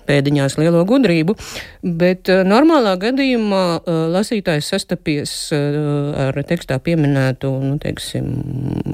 pēdiņās 0.09 0.57
lielo 0.59 0.81
gudrību, 0.89 1.35
bet 1.83 2.31
uh, 2.31 2.41
normālā 2.47 2.95
gadījumā 2.99 3.63
uh, 3.77 3.99
lasītājs 4.13 4.71
sastapies 4.73 5.33
uh, 5.55 6.29
ar 6.29 6.39
tekstā 6.49 6.79
pieminētu, 6.83 7.51
nu, 7.63 7.77
teiksim, 7.81 8.29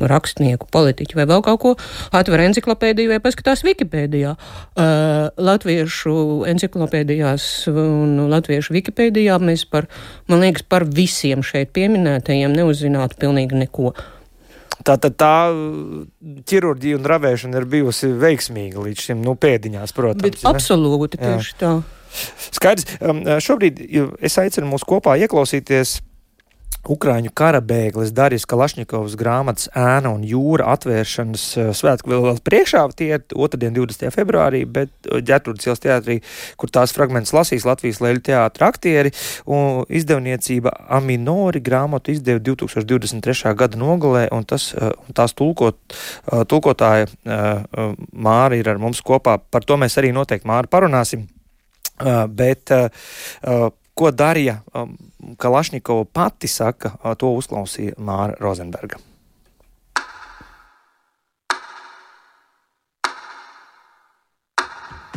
rakstnieku, 0.06 0.70
politiķu 0.74 1.20
vai 1.20 1.28
vēl 1.30 1.46
kaut 1.46 1.62
ko, 1.64 1.74
atver 2.16 2.46
enciklopēdiju 2.50 3.16
vai 3.16 3.22
paskatās 3.24 3.64
Wikipēdijā. 3.66 4.36
Latviešu 5.46 6.16
enciklopēdijās 6.52 7.46
un 7.72 8.26
latviešu 8.32 8.76
Wikipēdijā 8.76 9.38
mēs 9.42 9.66
par, 9.70 9.88
man 10.32 10.44
liekas, 10.44 10.66
par 10.70 10.86
visiem 10.86 11.44
šeit 11.46 11.72
pieminētajiem 11.76 12.54
neuzzinātu 12.60 13.20
pilnīgi 13.24 13.66
neko. 13.66 13.94
Tā 14.84 14.98
tad 15.02 15.16
tā 15.16 15.36
ķirurģija 16.50 17.00
un 17.00 17.08
ravēšana 17.10 17.62
ir 17.62 17.68
bijusi 17.70 18.10
veiksmīga 18.20 18.84
līdz 18.84 19.06
šim, 19.08 19.22
nu, 19.24 19.38
pēdiņās, 19.40 19.96
protams. 19.96 20.26
Bet 20.26 20.50
absolūti 20.50 21.22
tieši 21.22 21.56
tā. 21.62 21.78
Skaidrs. 22.56 22.98
Um, 23.04 23.24
šobrīd 23.44 23.80
es 24.24 24.38
aicinu 24.40 24.70
mūs 24.72 24.86
kopā 24.88 25.18
ieklausīties 25.26 25.98
Ukrāņu 26.86 27.32
kara 27.34 27.62
bēglis 27.66 28.12
Darijas 28.14 28.46
Kalašņikovs 28.50 29.16
grāmatas 29.18 29.70
ēna 29.74 30.12
un 30.14 30.26
jūra 30.28 30.68
atvēršanas 30.76 31.46
eh, 31.58 31.70
svētku 31.74 32.12
vēl, 32.12 32.28
priekšā. 32.46 32.84
Tie 32.98 33.08
ir 33.16 33.24
otrdien, 33.34 33.74
20. 33.74 34.12
februārī, 34.14 34.62
bet 34.70 34.92
eh, 35.10 35.24
ģērbturis 35.26 35.66
ielas 35.66 35.82
teātrī, 35.82 36.20
kur 36.62 36.70
tās 36.74 36.94
fragments 36.94 37.34
lasīs 37.34 37.66
Latvijas 37.66 38.02
leļu 38.06 38.22
teātra 38.30 38.70
aktieri 38.70 39.14
un 39.50 39.82
izdevniecība 39.90 40.76
Aminori 41.00 41.64
grāmatu 41.66 42.14
izdeva 42.14 42.44
2023. 42.52 43.56
gada 43.58 43.82
nogalē, 43.82 44.28
un 44.36 44.46
tas, 44.46 44.70
eh, 44.78 44.94
tās 45.18 45.34
tulkot, 45.34 45.80
tulkotāja 46.50 47.08
Māra 47.26 48.58
ir 48.58 48.68
ar 48.70 48.78
mums 48.82 49.02
kopā. 49.06 49.38
Par 49.52 49.66
to 49.66 49.78
mēs 49.80 49.98
arī 50.00 50.12
noteikti 50.16 50.48
Māra 50.48 50.70
parunāsim. 50.70 51.26
Bet 52.36 52.72
Ko 53.96 54.12
darīja 54.12 54.58
Kalašņikova 55.38 56.06
pati 56.14 56.48
saka, 56.48 56.94
to 57.18 57.34
uzklausīja 57.40 57.98
Māra 57.98 58.38
Rozenberga. 58.40 59.02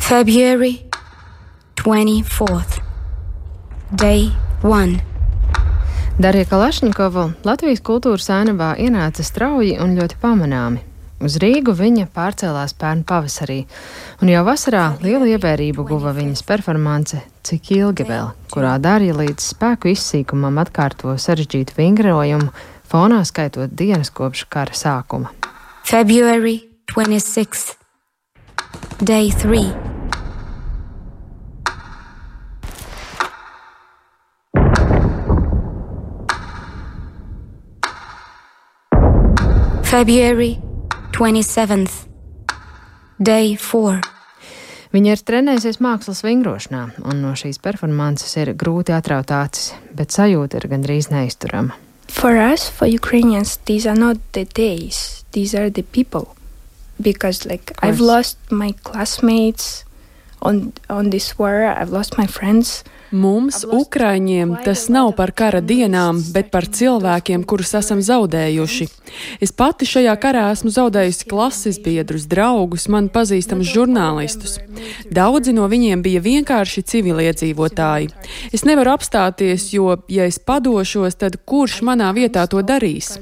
February 0.09 0.79
24th, 1.77 2.81
Day 3.93 4.31
1. 4.63 4.99
Darija 6.19 6.49
Kalašņikova 6.49 7.29
Latvijas 7.45 7.85
kultūras 7.85 8.31
ēnavā 8.33 8.73
ienāca 8.81 9.23
strauji 9.23 9.77
un 9.79 9.93
ļoti 10.01 10.17
pamanāmi. 10.23 10.88
Uz 11.19 11.35
Rīgu 11.43 11.73
viņa 11.75 12.07
pārcēlās 12.15 12.77
pērn 12.79 13.01
pavasarī, 13.09 13.65
un 14.23 14.31
jau 14.31 14.45
vasarā 14.47 14.85
lielu 15.03 15.33
ievērību 15.35 15.83
guva 15.89 16.13
viņas 16.15 16.45
performance 16.47 17.19
Cik 17.49 17.71
ilgi 17.75 18.05
vēl, 18.05 18.27
kurā 18.53 18.75
Dārija 18.77 19.17
līdz 19.17 19.47
spēku 19.55 19.89
izsīkumam 19.89 20.61
atkārto 20.61 21.15
sarežģītu 21.17 21.75
vingrojumu, 21.79 22.53
fonā 22.87 23.23
skaitot 23.25 23.73
dienas 23.73 24.13
kopš 24.13 24.45
kara 24.53 24.77
sākuma. 24.77 25.33
February 25.89 26.61
26. 26.93 27.75
Day 29.01 29.33
3. 29.33 29.73
February 39.89 40.68
27th, 41.19 42.07
day 43.19 43.57
4. 43.59 43.99
Viņa 44.95 45.15
ir 45.17 45.23
trenējusies 45.27 45.81
mākslas 45.83 46.21
vingrošanā, 46.23 46.83
un 47.11 47.25
no 47.25 47.33
šīs 47.35 47.59
performances 47.59 48.37
ir 48.39 48.53
grūti 48.55 48.95
atraut 48.95 49.33
acis, 49.35 49.73
bet 49.99 50.15
sajūta 50.15 50.61
ir 50.61 50.69
gandrīz 50.71 51.09
neizturama. 51.11 51.75
For 52.07 52.39
us, 52.39 52.69
for 52.71 52.87
Ukrainians, 52.87 53.57
these 53.67 53.91
are 53.91 53.99
not 53.99 54.23
the 54.31 54.47
days, 54.55 55.25
these 55.35 55.59
are 55.59 55.67
the 55.75 55.83
people. 55.83 56.37
Because, 57.03 57.45
like, 57.51 57.75
I've 57.83 57.99
lost 57.99 58.39
my 58.53 58.71
classmates 58.87 59.83
on, 60.41 60.73
on 60.89 61.11
this 61.11 61.37
war, 61.37 61.67
I've 61.67 61.91
lost 61.91 62.17
my 62.17 62.29
friends. 62.31 62.85
Mums, 63.11 63.63
Ukraiņiem, 63.65 64.51
tas 64.67 64.83
nav 64.93 65.15
par 65.17 65.31
kara 65.33 65.63
dienām, 65.65 66.19
bet 66.35 66.51
par 66.53 66.67
cilvēkiem, 66.69 67.45
kurus 67.49 67.71
esam 67.79 68.03
zaudējuši. 68.05 68.87
Es 69.41 69.55
pati 69.57 69.87
šajā 69.89 70.13
karā 70.21 70.43
esmu 70.53 70.69
zaudējusi 70.75 71.29
klases 71.31 71.79
biedrus, 71.81 72.27
draugus, 72.29 72.85
man 72.93 73.09
pazīstamus 73.09 73.71
žurnālistus. 73.73 74.59
Daudzi 75.09 75.55
no 75.57 75.65
viņiem 75.73 76.03
bija 76.05 76.21
vienkārši 76.21 76.85
civiliedzīvotāji. 76.93 78.11
Es 78.53 78.67
nevaru 78.69 78.93
apstāties, 78.93 79.71
jo, 79.73 79.97
ja 80.13 80.27
es 80.29 80.37
padošos, 80.37 81.17
tad 81.17 81.39
kurš 81.49 81.81
manā 81.89 82.11
vietā 82.13 82.45
to 82.45 82.61
darīs? 82.61 83.15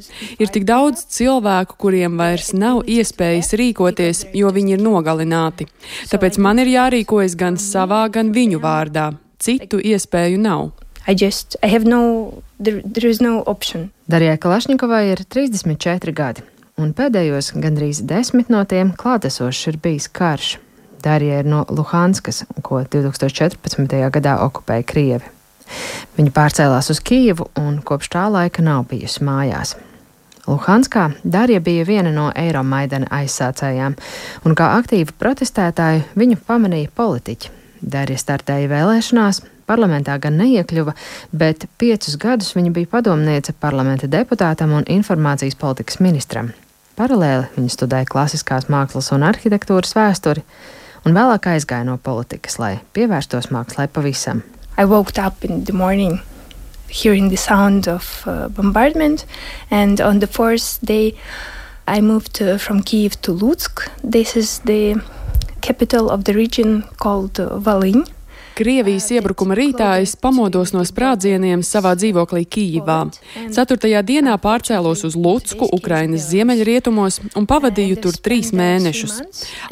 Ir 0.43 0.51
tik 0.51 0.67
daudz 0.67 1.05
cilvēku, 1.15 1.79
kuriem 1.79 2.19
vairs 2.19 2.51
nav 2.59 2.83
iespējas 2.91 3.55
rīkoties, 3.55 4.25
jo 4.35 4.51
viņi 4.51 4.75
ir 4.75 4.83
nogalināti. 4.83 5.69
Tāpēc 6.11 6.41
man 6.43 6.59
ir 6.65 6.75
jārīkojas 6.75 7.39
gan 7.39 7.61
savā, 7.63 8.03
gan 8.11 8.35
viņu 8.35 8.59
vārdā. 8.67 9.13
Citu 9.39 9.81
iespēju 9.81 10.41
nav. 10.41 10.71
I 11.07 11.15
just, 11.15 11.57
I 11.63 11.71
have 11.71 11.85
no, 11.87 12.43
there, 12.59 12.83
there 12.83 13.11
is 13.11 13.21
no 13.21 13.43
option. 13.47 13.91
Darijai 14.11 14.39
Kalašņikovai 14.43 15.05
ir 15.13 15.23
34 15.31 16.15
gadi, 16.17 16.43
un 16.83 16.91
pēdējos 16.97 17.53
gandrīz 17.55 18.03
desmit 18.03 18.51
no 18.51 18.65
tiem 18.67 18.91
klātesošs 18.99 19.69
ir 19.71 19.79
bijis 19.83 20.09
karš. 20.11 20.57
Darija 21.05 21.39
ir 21.45 21.47
no 21.47 21.63
Luhanskas, 21.71 22.43
ko 22.67 22.81
2014. 22.83 23.99
gadā 24.11 24.39
okupēja 24.43 24.87
Krievi. 24.89 25.29
Viņa 26.17 26.33
pārcēlās 26.35 26.91
uz 26.91 27.03
Kijevu 27.03 27.51
un 27.61 27.79
kopš 27.87 28.11
tā 28.15 28.25
laika 28.33 28.65
nav 28.65 28.89
bijusi 28.91 29.23
mājās. 29.27 29.77
Luhanskā 30.47 31.09
Darija 31.23 31.61
bija 31.61 31.85
viena 31.87 32.11
no 32.15 32.31
Eiromaidana 32.35 33.11
aizsācējām, 33.21 33.97
un 34.47 34.59
kā 34.59 34.73
aktīva 34.79 35.15
protestētāja 35.19 36.05
viņu 36.19 36.39
pamanīja 36.47 36.91
politiķi. 36.95 37.51
Darija 37.87 38.19
startēja 38.19 38.67
vēlēšanās, 38.71 39.45
parlamentā 39.67 40.17
gan 40.19 40.35
neiekļuva, 40.41 40.95
bet 41.31 41.69
piecus 41.79 42.17
gadus 42.19 42.51
viņa 42.57 42.73
bija 42.75 42.91
padomniece 42.97 43.55
parlamenta 43.55 44.09
deputātam 44.11 44.75
un 44.75 44.87
informācijas 44.91 45.55
politikas 45.61 46.01
ministram. 46.03 46.51
Paralēli 46.99 47.47
viņa 47.55 47.71
studēja 47.75 48.09
klasiskās 48.11 48.67
mākslas 48.73 49.13
un 49.15 49.23
arhitektūras 49.29 49.95
vēsturi, 49.95 50.43
un 51.07 51.15
vēlāk 51.15 51.47
aizgāja 51.53 51.87
no 51.87 51.99
politikas, 52.03 52.59
lai 52.59 52.79
pievērstos 52.97 53.53
mākslai 53.55 53.87
pavisam. 53.87 54.43
Hearing 56.89 57.31
the 57.31 57.37
sound 57.37 57.89
of 57.89 58.23
uh, 58.29 58.49
bombardment, 58.49 59.25
and 59.73 60.01
on 60.01 60.21
the 60.21 60.29
fourth 60.29 60.79
day, 60.87 61.17
I 61.89 62.01
moved 62.01 62.41
uh, 62.41 62.59
from 62.59 62.85
Kiev 62.85 63.21
to 63.23 63.33
Lutsk. 63.33 63.91
This 64.05 64.37
is 64.37 64.61
the 64.61 64.95
capital 65.67 66.11
of 66.11 66.23
the 66.23 66.33
region 66.33 66.83
called 67.03 67.41
uh, 67.41 67.59
Volyn. 67.59 68.07
Krievijas 68.57 69.11
iebrukuma 69.13 69.53
rītā 69.53 69.91
es 70.01 70.15
pamodos 70.17 70.71
no 70.73 70.81
sprādzieniem 70.89 71.61
savā 71.61 71.91
dzīvoklī 72.01 72.47
Kīvā. 72.49 72.95
Ceturtajā 73.53 74.01
dienā 74.01 74.39
pārcēlos 74.41 75.03
uz 75.05 75.13
Lutsku, 75.13 75.67
Ukrainas 75.77 76.31
ziemeļrietumos, 76.31 77.19
un 77.37 77.45
pavadīju 77.51 77.99
tur 78.07 78.17
trīs 78.17 78.55
mēnešus. 78.57 79.19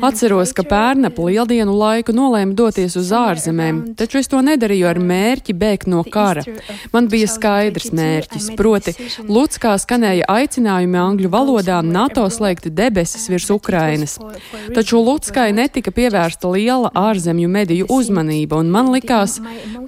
Atceros, 0.05 0.53
ka 0.53 0.67
pērn 0.69 1.09
ap 1.09 1.17
lieldienu 1.17 1.73
laiku 1.79 2.13
nolēmu 2.13 2.53
doties 2.59 2.99
uz 3.01 3.09
ārzemēm, 3.17 3.79
taču 3.97 4.21
es 4.21 4.29
to 4.29 4.43
nedarīju 4.45 4.91
ar 4.91 5.01
mērķi 5.01 5.57
bēgt 5.65 5.89
no 5.89 6.05
kara. 6.05 6.45
Man 6.93 7.09
bija 7.09 7.31
skaidrs 7.33 7.89
mērķis, 7.97 8.51
proti, 8.61 8.93
Lutskā 9.25 9.79
skanēja 9.81 10.29
aicinājumi 10.29 11.01
angļu 11.07 11.33
valodā 11.33 11.81
NATO 11.89 12.27
slēgt 12.29 12.69
debesis 12.69 13.31
virs 13.33 13.49
Ukrainas. 13.49 14.21
Taču 14.77 15.01
Lutskai 15.01 15.49
netika 15.57 15.89
pievērsta 15.89 16.53
liela 16.53 16.93
ārzemju 16.93 17.49
mediju 17.49 17.89
uzmanība, 17.89 18.61
un 18.61 18.74
man 18.75 18.91
likās, 18.95 19.39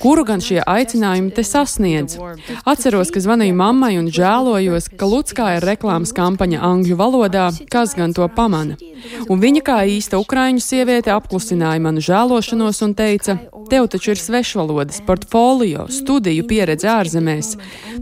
kuru 0.03 0.25
gan 0.29 0.43
šie 0.45 0.61
aicinājumi 0.63 1.35
te 1.37 1.45
sasniedz. 1.47 2.19
Atceros, 2.65 3.13
ka 3.15 3.23
zvanīju 3.25 3.57
mammai 3.59 3.97
un 4.01 4.11
žēlojos, 4.15 4.91
ka 4.99 5.09
Lutskā 5.11 5.57
ir 5.57 5.67
reklāmas 5.67 6.15
kampaņa 6.17 6.63
angļu 6.71 6.99
valodā, 7.01 7.51
kas 7.73 7.97
gan 7.99 8.15
to 8.17 8.29
pamana. 8.33 8.79
Un 9.31 9.41
viņa 9.43 9.63
kā 9.67 9.77
īsta 9.91 10.19
ukraiņu 10.23 10.63
sieviete 10.63 11.13
apklusināja 11.15 11.83
manu 11.83 12.03
žēlošanos 12.05 12.83
un 12.87 12.95
teica, 12.97 13.37
tev 13.71 13.89
taču 13.93 14.13
ir 14.15 14.21
svešvalodas, 14.21 15.03
portfolio, 15.07 15.87
studiju 15.93 16.47
pieredze 16.49 16.89
ārzemēs. 16.91 17.55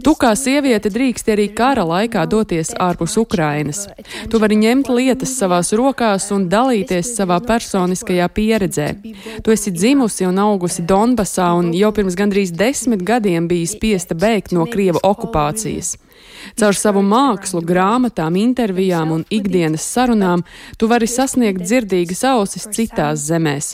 Tu 0.05 0.13
kā 0.21 0.31
sieviete 0.37 0.91
drīksti 0.93 1.33
arī 1.35 1.47
kara 1.57 1.85
laikā 1.87 2.25
doties 2.29 2.73
ārpus 2.81 3.17
Ukrainas. 3.21 3.85
Tu 4.31 4.41
vari 4.41 4.59
ņemt 4.61 4.91
lietas 4.93 5.35
savās 5.39 5.73
rokās 5.75 6.29
un 6.35 6.47
dalīties 6.51 7.15
savā 7.17 7.39
personiskajā 7.45 8.27
pieredzē. 8.35 8.87
Tu 9.43 9.55
esi 9.55 9.73
dzimusi 9.73 10.27
un 10.29 10.39
augusi 10.41 10.74
Donbasā 10.81 11.51
un 11.59 11.71
jau 11.75 11.91
pirms 11.95 12.17
gandrīz 12.19 12.51
desmit 12.55 13.03
gadiem 13.05 13.47
biji 13.47 13.67
spiesta 13.75 14.15
bēgt 14.17 14.51
no 14.55 14.65
Krievu 14.69 14.99
okupācijas. 15.03 15.95
Caur 16.59 16.77
savu 16.77 17.01
mākslu, 17.05 17.61
grāmatām, 17.65 18.37
intervijām 18.39 19.11
un 19.15 19.25
ikdienas 19.33 19.85
sarunām 19.95 20.43
tu 20.79 20.89
vari 20.91 21.07
sasniegt 21.09 21.63
dzirdīgas 21.65 22.23
ausis 22.31 22.67
citās 22.75 23.25
zemēs. 23.29 23.73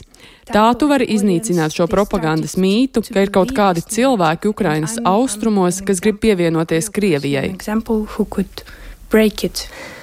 Tā 0.52 0.64
tu 0.78 0.88
vari 0.90 1.06
iznīcināt 1.14 1.76
šo 1.76 1.86
propagandas 1.90 2.56
mītu, 2.60 3.04
ka 3.12 3.24
ir 3.24 3.32
kaut 3.34 3.54
kādi 3.56 3.84
cilvēki 3.94 4.50
Ukrainas 4.50 4.98
austrumos, 5.06 5.80
kas 5.86 6.02
grib 6.02 6.20
pievienoties 6.24 6.90
Krievijai. 6.92 7.52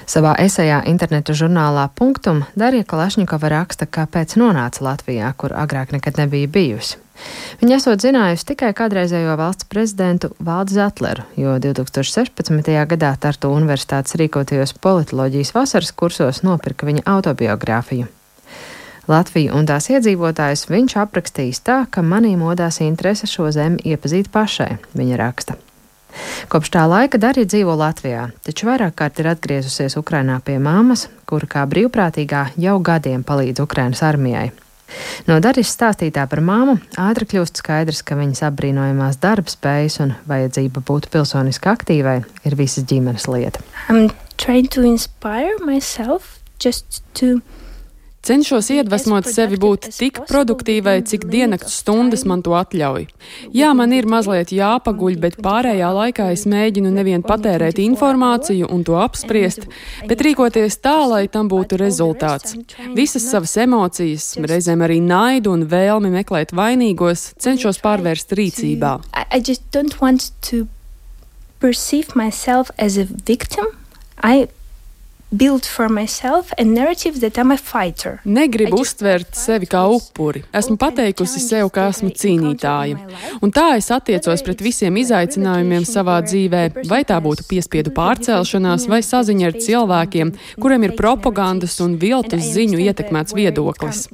Savā 0.09 0.35
esejā 0.41 0.83
interneta 0.89 1.33
žurnālā 1.37 1.87
Punktum 1.97 2.43
Darija 2.57 2.85
Kalašņikova 2.85 3.49
raksta, 3.49 3.85
kāpēc 3.89 4.35
nonāca 4.37 4.83
Latvijā, 4.85 5.31
kur 5.37 5.53
agrāk 5.57 5.93
nekad 5.93 6.17
nebija 6.21 6.49
bijusi. 6.49 6.97
Viņa 7.59 7.75
esot 7.79 8.03
zinājusi 8.05 8.47
tikai 8.51 8.69
kādreizējo 8.77 9.33
valsts 9.37 9.67
prezidentu 9.69 10.29
Valdu 10.39 10.77
Zetleru, 10.77 11.25
jo 11.37 11.57
2016. 11.61 12.69
gadā 12.93 13.11
Tartu 13.21 13.51
Universitātes 13.53 14.17
rīkotajos 14.21 14.75
politoloģijas 14.81 15.53
vasaras 15.57 15.91
kursos 15.91 16.43
nopirka 16.45 16.89
viņa 16.89 17.05
autobiogrāfiju. 17.15 18.09
Latviju 19.09 19.57
un 19.57 19.65
tās 19.65 19.89
iedzīvotājus 19.89 20.67
viņš 20.69 20.99
aprakstījis 21.01 21.63
tā, 21.65 21.79
ka 21.89 22.05
manī 22.05 22.35
modās 22.37 22.77
interese 22.85 23.29
šo 23.29 23.49
zemi 23.53 23.81
iepazīt 23.89 24.29
pašai, 24.33 24.75
viņa 24.93 25.17
raksta. 25.25 25.57
Kopš 26.49 26.71
tā 26.73 26.85
laika 26.89 27.19
Darija 27.21 27.47
dzīvo 27.49 27.75
Latvijā, 27.77 28.29
taču 28.45 28.69
vairāk 28.69 28.95
kārt 28.97 29.19
ir 29.21 29.29
atgriezusies 29.31 29.97
Ukrainā 29.99 30.39
pie 30.45 30.57
māmas, 30.61 31.07
kura 31.29 31.49
kā 31.49 31.65
brīvprātīgā 31.69 32.47
jau 32.57 32.79
gadiem 32.81 33.23
palīdz 33.27 33.61
Ukrainas 33.63 34.01
armijai. 34.05 34.49
No 35.29 35.37
Darijas 35.43 35.75
stāstītā 35.75 36.23
par 36.29 36.41
māmu 36.41 36.79
ātri 36.97 37.27
kļūst 37.29 37.61
skaidrs, 37.61 38.01
ka 38.05 38.17
viņas 38.17 38.41
apbrīnojamās 38.49 39.19
darba 39.21 39.51
spējas 39.53 39.99
un 40.05 40.15
vajadzība 40.29 40.81
būt 40.85 41.11
pilsoniski 41.13 41.69
aktīvai 41.69 42.17
ir 42.49 42.57
visas 42.57 42.87
ģimenes 42.89 43.29
lieta. 43.29 43.61
Cenšos 48.29 48.67
iedvesmot 48.69 49.25
sevi 49.25 49.57
būt 49.57 49.87
tik 49.95 50.19
produktīvai, 50.29 50.99
cik 51.09 51.23
diennakts 51.31 51.79
stundas 51.81 52.27
man 52.29 52.43
to 52.45 52.53
atļauj. 52.53 53.07
Jā, 53.57 53.71
man 53.73 53.95
ir 53.97 54.05
mazliet 54.05 54.51
jāpaguļ, 54.53 55.15
bet 55.23 55.39
pārējā 55.41 55.87
laikā 55.95 56.27
es 56.35 56.43
mēģinu 56.45 56.91
nevien 56.93 57.23
patērēt 57.25 57.81
informāciju 57.81 58.69
un 58.69 58.83
to 58.85 58.99
apspriest, 59.01 59.65
bet 60.05 60.21
rīkoties 60.21 60.77
tā, 60.77 60.93
lai 61.09 61.23
tam 61.25 61.49
būtu 61.49 61.79
rezultāts. 61.81 62.53
Visas 62.93 63.25
savas 63.31 63.55
emocijas, 63.65 64.35
reizēm 64.37 64.85
arī 64.85 64.99
naidu 65.01 65.55
un 65.57 65.65
vēlmi 65.73 66.13
meklēt 66.19 66.53
vainīgos, 66.53 67.31
cenšos 67.41 67.81
pārvērst 67.81 68.37
rīcībā. 68.37 68.99
Perceive 71.59 72.15
myself 72.15 72.69
as 72.77 72.95
a 72.95 73.03
victim. 73.25 73.65
I 74.23 74.47
Negribu 78.25 78.79
uztvert 78.81 79.35
sevi 79.37 79.67
kā 79.69 79.83
upuri. 79.85 80.39
Esmu 80.57 80.73
pateikusi 80.81 81.37
sev, 81.43 81.67
ka 81.69 81.83
esmu 81.91 82.09
cīnītāja. 82.17 82.97
Un 83.45 83.53
tā 83.53 83.75
es 83.77 83.91
attiecos 83.93 84.41
pret 84.41 84.63
visiem 84.65 84.97
izaicinājumiem 84.97 85.85
savā 85.85 86.15
dzīvē, 86.25 86.61
vai 86.89 87.03
tā 87.05 87.19
būtu 87.21 87.45
piespiedu 87.45 87.93
pārcelšanās, 87.93 88.87
vai 88.89 89.03
saziņa 89.05 89.51
ar 89.51 89.59
cilvēkiem, 89.67 90.31
kuriem 90.57 90.87
ir 90.87 90.95
propagandas 90.97 91.77
un 91.85 91.99
viltus 92.01 92.49
ziņu 92.55 92.81
ietekmēts 92.87 93.37
viedoklis. 93.37 94.07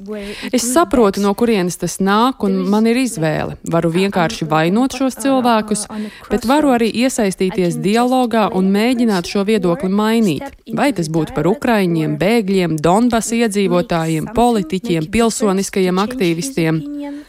Es 0.52 0.68
saprotu, 0.68 1.24
no 1.24 1.32
kurienes 1.32 1.80
tas 1.80 1.96
nāk, 1.96 2.44
un 2.44 2.60
man 2.68 2.90
ir 2.92 3.00
izvēle. 3.06 3.56
Varu 3.72 3.94
vienkārši 3.96 4.50
vainot 4.52 5.00
šos 5.00 5.16
cilvēkus, 5.24 5.88
bet 6.28 6.44
varu 6.44 6.76
arī 6.76 6.92
iesaistīties 6.92 7.80
dialogā 7.80 8.50
un 8.52 8.68
mēģināt 8.76 9.32
šo 9.32 9.48
viedokli 9.48 9.88
mainīt. 9.88 10.60
Vai 10.76 10.92
tas 10.92 11.05
tas 11.06 11.12
būtu 11.14 11.34
par 11.36 11.46
ukraiņiem, 11.46 12.16
bēgļiem, 12.18 12.76
Donbas 12.82 13.30
iedzīvotājiem, 13.32 14.32
politiķiem, 14.34 15.06
pilsoniskajiem 15.12 16.02
aktīvistiem. 16.02 16.82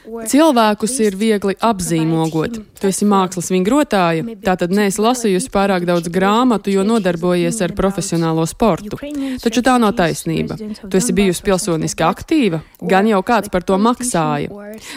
Cilvēkus 0.08 0.93
ir 1.04 1.17
viegli 1.20 1.56
apzīmogot. 1.60 2.60
Tu 2.78 2.89
esi 2.89 3.08
mākslas 3.10 3.50
vingrotāja, 3.52 4.24
tātad 4.46 4.72
neesi 4.76 5.02
lasījusi 5.04 5.50
pārāk 5.54 5.88
daudz 5.89 6.12
grāmatu, 6.13 6.72
jo 6.72 6.86
nodarbojies 6.88 7.60
ar 7.65 7.74
profesionālo 7.78 8.46
sportu. 8.48 9.00
Taču 9.43 9.63
tā 9.65 9.76
nav 9.82 9.96
taisnība. 9.98 10.58
Tu 10.58 11.00
esi 11.00 11.15
bijusi 11.17 11.43
pilsoniski 11.48 12.06
aktīva, 12.06 12.62
gan 12.82 13.10
jau 13.10 13.22
kāds 13.26 13.52
par 13.52 13.65
to 13.67 13.80
maksāja. 13.82 14.54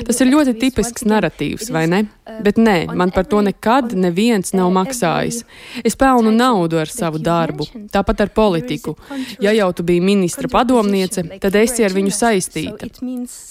Tas 0.07 0.21
ir 0.21 0.31
ļoti 0.35 0.57
tipisks 0.61 1.07
narratīvs, 1.09 1.71
vai 1.75 1.87
ne? 1.91 2.05
Bet 2.45 2.61
nē, 2.61 2.93
man 2.95 3.11
par 3.15 3.27
to 3.27 3.41
nekad 3.43 3.95
neviens 3.97 4.53
nav 4.55 4.71
maksājis. 4.77 5.43
Es 5.85 5.97
pelnu 5.99 6.31
naudu 6.35 6.79
ar 6.79 6.93
savu 6.93 7.19
darbu, 7.19 7.67
tāpat 7.91 8.27
ar 8.27 8.35
politiku. 8.37 8.95
Ja 9.43 9.55
jau 9.57 9.73
tu 9.75 9.87
biji 9.87 10.05
ministra 10.05 10.51
padomniece, 10.53 11.25
tad 11.43 11.57
esi 11.59 11.85
ar 11.87 11.97
viņu 11.97 12.15
saistīta. 12.15 12.91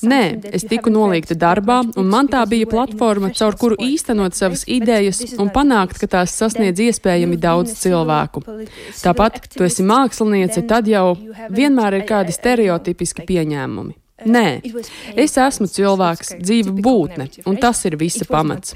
Nē, 0.05 0.23
es 0.53 0.67
tiku 0.69 0.93
noliegta 0.93 1.35
darbā, 1.35 1.48
un 1.97 2.09
man 2.09 2.27
tā 2.31 2.43
bija 2.49 2.67
platforma, 2.69 3.31
caur 3.35 3.57
kuru 3.59 3.77
īstenot 3.81 4.37
savas 4.37 4.65
idejas 4.67 5.21
un 5.39 5.49
panākt, 5.53 5.99
ka 6.01 6.07
tās 6.07 6.35
sasniedz 6.37 6.79
iespējami 6.89 7.39
daudz 7.41 7.73
cilvēku. 7.81 8.43
Tāpat 9.01 9.41
tu 9.55 9.65
esi 9.67 9.83
māksliniece, 9.83 10.65
tad 10.69 10.87
jau 10.87 11.15
vienmēr 11.49 12.01
ir 12.01 12.05
kādi 12.09 12.35
stereotipiski 12.35 13.25
pieņēmumi. 13.29 13.97
Nē, 14.25 14.59
es 15.15 15.37
esmu 15.39 15.67
cilvēks, 15.71 16.33
dzīva 16.41 16.73
būtne, 16.83 17.29
un 17.47 17.57
tas 17.61 17.79
ir 17.87 17.95
visa 17.99 18.25
pamats. 18.27 18.73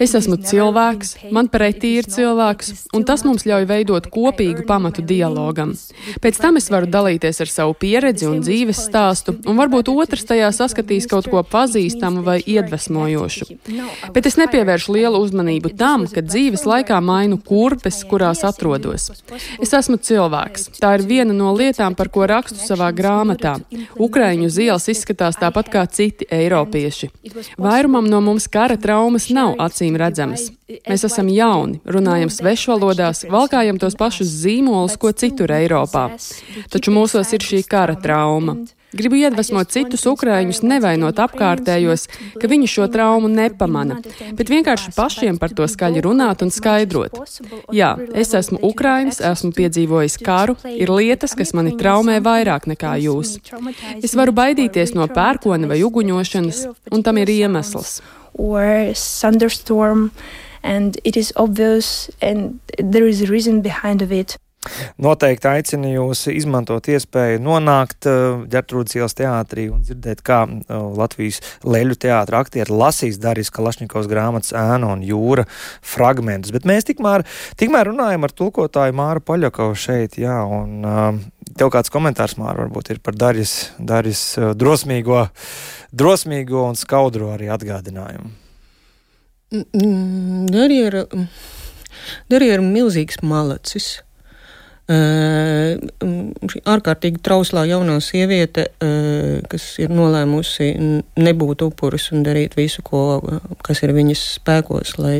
Es 0.00 0.14
esmu 0.16 0.38
cilvēks, 0.40 1.16
man 1.34 1.50
pretī 1.52 1.96
ir 2.00 2.08
cilvēks, 2.08 2.72
un 2.96 3.04
tas 3.08 3.24
mums 3.26 3.44
ļauj 3.48 3.66
veidot 3.68 4.08
kopīgu 4.12 4.64
pamatu 4.68 5.04
dialogam. 5.04 5.74
Pēc 6.22 6.40
tam 6.40 6.56
es 6.60 6.70
varu 6.72 6.88
dalīties 6.88 7.42
ar 7.44 7.52
savu 7.52 7.76
pieredzi 7.76 8.28
un 8.30 8.40
dzīves 8.44 8.80
stāstu, 8.88 9.36
un 9.44 9.60
varbūt 9.60 9.90
otrs 9.92 10.24
tajā 10.28 10.48
saskatīs 10.56 11.08
kaut 11.10 11.28
ko 11.32 11.42
pazīstamu 11.44 12.24
vai 12.26 12.38
iedvesmojošu. 12.40 13.50
Bet 14.16 14.30
es 14.30 14.38
nepievēršu 14.40 14.96
lielu 14.96 15.20
uzmanību 15.20 15.74
tam, 15.76 16.06
ka 16.08 16.24
dzīves 16.24 16.64
laikā 16.68 17.02
mainu 17.04 17.38
kurpes, 17.42 18.00
kurās 18.08 18.44
atrodos. 18.48 19.10
Es 19.60 19.74
esmu 19.76 20.00
cilvēks. 20.00 20.70
Tā 20.80 20.96
ir 20.96 21.06
viena 21.08 21.36
no 21.36 21.52
lietām, 21.56 21.96
par 21.98 22.10
ko 22.12 22.26
rakstu 22.30 22.60
savā 22.62 22.92
grāmatā. 22.96 23.56
Ukraiņu 24.00 24.50
zielas 24.52 24.85
tās 24.86 24.94
izskatās 24.94 25.38
tāpat 25.40 25.70
kā 25.72 25.84
citi 25.90 26.26
eiropieši. 26.30 27.10
Vairumam 27.58 28.06
no 28.06 28.20
mums 28.20 28.46
kara 28.48 28.76
traumas 28.76 29.28
nav 29.30 29.56
acīm 29.58 29.96
redzamas. 29.98 30.50
Mēs 30.86 31.04
esam 31.06 31.28
jauni, 31.30 31.80
runājam 31.84 32.30
svešvalodās, 32.30 33.26
valkājam 33.30 33.78
tos 33.78 33.96
pašus 33.98 34.30
zīmolus, 34.42 34.96
ko 34.98 35.12
citur 35.12 35.52
Eiropā. 35.54 36.08
Taču 36.70 36.94
mūsos 36.94 37.32
ir 37.34 37.42
šī 37.42 37.62
kara 37.66 37.96
trauma. 37.96 38.58
Gribu 38.94 39.18
iedvesmot 39.18 39.72
citus 39.74 40.04
ukrāņus, 40.06 40.60
nevainot 40.62 41.18
apkārtējos, 41.18 42.06
ka 42.38 42.50
viņi 42.50 42.68
šo 42.70 42.86
traumu 42.92 43.28
nepamana, 43.32 43.98
bet 44.38 44.52
vienkārši 44.52 44.92
pašiem 44.94 45.40
par 45.42 45.50
to 45.56 45.66
skaļi 45.66 46.04
runāt 46.06 46.44
un 46.46 46.52
skaidrot. 46.54 47.18
Jā, 47.74 47.96
es 48.14 48.30
esmu 48.38 48.60
ukrāņš, 48.70 49.20
esmu 49.32 49.50
piedzīvojis 49.58 50.18
karu, 50.22 50.54
ir 50.70 50.94
lietas, 50.94 51.34
kas 51.38 51.52
mani 51.58 51.74
traumē 51.80 52.20
vairāk 52.22 52.70
nekā 52.70 52.94
jūs. 53.02 53.36
Es 53.98 54.14
varu 54.14 54.36
baidīties 54.36 54.94
no 54.94 55.08
pērkona 55.10 55.66
vai 55.72 55.82
uguņošanas, 55.82 56.64
un 56.94 57.02
tam 57.02 57.18
ir 57.18 57.34
iemesls. 57.34 58.00
Or 58.38 58.92
thunderstorm, 58.94 60.10
and 60.62 61.00
it 61.04 61.16
is 61.16 61.32
obvious, 61.36 62.10
and 62.22 62.60
there 62.78 63.08
is 63.08 63.22
a 63.22 63.26
reason 63.26 63.62
behind 63.62 64.02
of 64.02 64.12
it. 64.12 64.38
Noteikti 65.02 65.48
aicinu 65.50 65.90
jūs 65.92 66.26
izmantot 66.32 66.88
iespēju 66.90 67.40
nonākt 67.44 68.08
uh, 68.10 68.42
Gertrūdas 68.50 68.96
ielas 68.98 69.16
teātrī 69.18 69.68
un 69.72 69.82
dzirdēt, 69.86 70.22
kā 70.26 70.42
uh, 70.46 70.88
Latvijas 70.96 71.42
leļu 71.66 71.98
teātra 72.06 72.40
aktieri 72.44 72.74
lasīs 72.74 73.20
Darijas 73.22 73.52
Kalašņikovs 73.54 74.10
grāmatas 74.10 74.54
ēna 74.56 74.92
un 74.94 75.04
jūra 75.06 75.46
fragmentus. 75.84 76.54
Bet 76.54 76.68
mēs 76.68 76.88
tikmēr, 76.88 77.26
tikmēr 77.60 77.92
runājam 77.92 78.26
ar 78.26 78.34
tulkotāju 78.36 78.96
Māru 78.96 79.24
Paļakovu 79.26 79.76
šeit, 79.86 80.18
jā, 80.20 80.38
un 80.44 80.86
uh, 80.86 81.20
tev 81.58 81.72
kāds 81.74 81.92
komentārs, 81.92 82.38
Māra, 82.40 82.64
varbūt 82.64 82.94
ir 82.94 83.02
par 83.04 83.18
Darijas, 83.18 83.72
Darijas 83.78 84.24
uh, 84.40 84.50
drosmīgo, 84.58 85.26
drosmīgo 85.96 86.66
un 86.70 86.78
skaudro 86.78 87.32
arī 87.36 87.52
atgādinājumu. 87.54 88.34
Darija 89.52 90.88
ir, 90.90 90.96
Darija 92.30 92.58
ir 92.58 92.64
milzīgs 92.64 93.22
malacis. 93.22 94.00
Šī 94.86 96.60
ārkārtīgi 96.62 97.18
trauslā 97.26 97.64
jaunā 97.66 97.96
sieviete, 98.04 98.68
kas 99.50 99.64
ir 99.82 99.90
nolēmusi 99.90 100.68
nebūt 101.18 101.64
upuris 101.66 102.12
un 102.14 102.22
darīt 102.26 102.54
visu, 102.54 102.84
ko, 102.86 103.00
kas 103.66 103.82
ir 103.82 103.90
viņas 103.96 104.22
spēkos, 104.36 104.94
lai, 105.02 105.16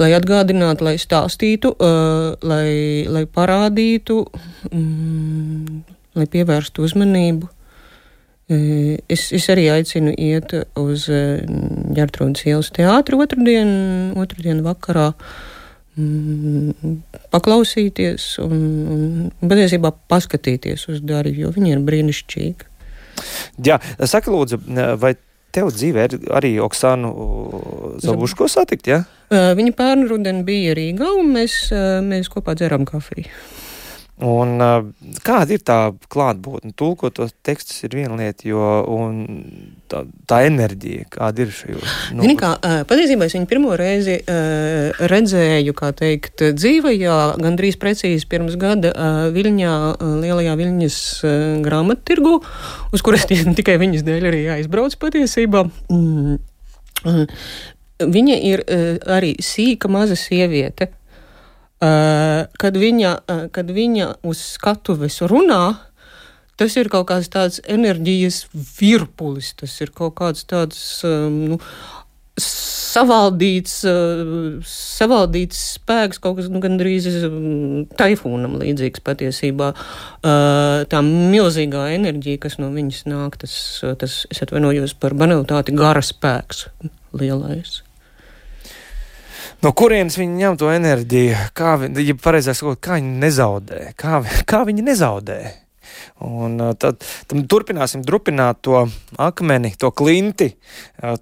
lai 0.00 0.08
atgādinātu, 0.16 0.86
lai 0.88 0.96
stāstītu, 1.00 1.74
lai, 2.48 2.70
lai 3.12 3.26
parādītu, 3.28 4.22
lai 6.16 6.26
pievērstu 6.32 6.88
uzmanību. 6.88 7.52
Es, 8.48 9.28
es 9.36 9.50
arī 9.52 9.68
aicinu 9.68 10.16
iet 10.16 10.56
uz 10.80 11.04
Gertrūdas 11.92 12.48
ielas 12.48 12.72
teātru 12.72 13.20
otrdien, 13.20 13.68
otrdien 14.16 14.64
vakarā. 14.64 15.10
Uh, 15.12 15.57
paklausīties 17.34 18.26
un, 18.44 18.58
un 18.94 19.50
patiesībā 19.50 19.92
paskatīties 20.10 20.88
uz 20.92 21.00
Dariju, 21.04 21.46
jo 21.46 21.54
viņa 21.56 21.72
ir 21.74 21.84
brīnišķīga. 21.86 22.68
Jā, 23.66 23.80
saka, 24.06 24.30
lūdzu, 24.30 24.60
vai 25.00 25.16
tev 25.54 25.72
dzīvē 25.74 26.04
ir 26.06 26.16
arī 26.38 26.52
Oksānu 26.62 27.12
Zabuško 28.04 28.48
satikt? 28.52 28.90
Ja? 28.90 29.02
Viņa 29.30 29.74
pērnu 29.76 30.10
rudeni 30.12 30.44
bija 30.46 30.76
Rīgā 30.78 31.08
un 31.18 31.32
mēs, 31.34 31.60
mēs 32.06 32.30
kopā 32.32 32.54
dzeram 32.58 32.86
kafiju. 32.88 33.26
Un, 34.18 34.56
uh, 34.58 34.88
kāda 35.22 35.54
ir 35.54 35.60
tā 35.62 35.76
klātbūtne? 36.10 36.72
Tulkot 36.78 37.14
tos 37.20 37.30
tekstus 37.46 37.84
ir 37.86 37.92
viena 37.94 38.16
lieta, 38.18 38.48
jo 38.50 38.64
tā, 39.86 40.00
tā 40.26 40.40
enerģija, 40.48 41.06
kāda 41.14 41.44
ir 41.44 41.52
šajos. 41.54 41.94
Nu, 42.16 42.24
Zini, 42.26 42.34
kā, 42.40 42.50
uh, 42.58 42.80
patiesībā 42.88 43.28
es 43.28 43.36
viņu 43.36 43.46
pirmo 43.50 43.76
reizi 43.78 44.16
uh, 44.18 44.98
redzēju, 45.12 45.76
kā 45.78 45.92
teikt, 46.02 46.42
dzīvajā, 46.58 47.20
gandrīz 47.44 47.78
precīzi 47.78 48.26
pirms 48.30 48.58
gada 48.58 48.90
uh, 48.90 49.22
Viļņā, 49.36 49.78
uh, 49.94 50.18
lielajā 50.24 50.58
Viļņas 50.58 51.00
grāmattirgu, 51.62 52.36
uz 52.90 53.06
kuras 53.06 53.30
tikai 53.58 53.78
viņas 53.78 54.06
dēļ 54.08 54.30
arī 54.32 54.44
aizbraucu 54.58 54.98
patiesībā. 55.06 55.68
Mm. 55.94 56.40
Viņa 57.98 58.42
ir 58.50 58.66
uh, 58.66 58.88
arī 59.14 59.36
sīka 59.42 59.90
maza 59.90 60.18
sieviete. 60.18 60.90
Eh, 61.78 62.46
kad 62.58 62.74
viņa, 62.74 63.10
eh, 63.28 63.44
kad 63.54 63.68
viņa 63.70 64.16
uz 64.26 64.40
skatuves 64.42 65.20
runā, 65.30 65.78
tas 66.58 66.74
ir 66.76 66.88
kaut 66.90 67.06
kāds 67.06 67.30
tāds 67.30 67.60
enerģijas 67.70 68.48
virpulis, 68.80 69.52
tas 69.54 69.80
ir 69.80 69.94
kaut 69.94 70.16
kāds 70.18 70.42
tāds. 70.44 71.04
Eh, 71.04 71.30
nu, 71.30 71.60
Savaldīts, 72.38 73.82
savaldīts 74.62 75.58
spēks, 75.74 76.20
kaut 76.22 76.36
kas 76.36 76.46
nu, 76.48 76.60
gandrīz 76.62 77.08
taifūnam 77.98 78.54
līdzīgs 78.62 79.02
patiesībā. 79.02 79.72
Tā 80.22 81.00
milzīgā 81.02 81.82
enerģija, 81.96 82.38
kas 82.46 82.58
no 82.62 82.70
viņas 82.70 83.02
nāk, 83.10 83.40
tas, 83.42 83.82
tas 83.98 84.24
es 84.30 84.42
atvainojos 84.46 84.94
par 84.94 85.18
banalitāti, 85.18 85.74
gara 85.74 85.98
spēks 85.98 86.68
lielais. 87.12 87.82
No 89.58 89.72
kurienes 89.74 90.14
viņi 90.14 90.38
ņem 90.38 90.56
to 90.60 90.68
enerģiju? 90.70 91.38
Kā, 91.58 91.72
ja 91.98 92.14
pareizāk 92.22 92.54
sakot, 92.54 92.78
kā 92.78 92.98
viņi 93.00 93.16
nezaudē? 93.24 93.80
Kā, 93.98 94.20
kā 94.50 94.62
viņi 94.68 94.84
nezaudē? 94.86 95.38
Un 96.24 96.58
tad, 96.80 97.04
tad 97.28 97.44
turpināsim 97.50 98.02
drupināt 98.06 98.62
to 98.66 98.84
akmeni, 99.18 99.72
to 99.78 99.90
klinti 99.94 100.52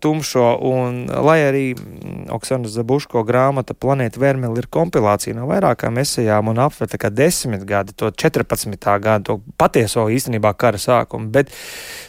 tumšo. 0.00 0.46
Un, 0.66 1.04
lai 1.26 1.38
arī 1.44 1.64
mm, 1.74 2.28
Oksana 2.36 2.68
Zabuško 2.70 3.22
grāmata 3.26 3.76
Planēta 3.76 4.20
Vermeli 4.20 4.62
ir 4.62 4.70
kompilācija 4.72 5.36
no 5.36 5.46
vairākām 5.50 6.00
esejām 6.02 6.50
un 6.52 6.60
aptver 6.64 6.90
tā 6.90 7.00
kā 7.00 7.10
desmit 7.12 7.64
gadi, 7.68 7.94
to 7.96 8.10
14. 8.10 8.76
gadu, 9.02 9.24
to 9.26 9.54
patieso 9.60 10.06
īstenībā 10.12 10.52
kara 10.58 10.80
sākumu, 10.80 11.30
bet 11.32 11.52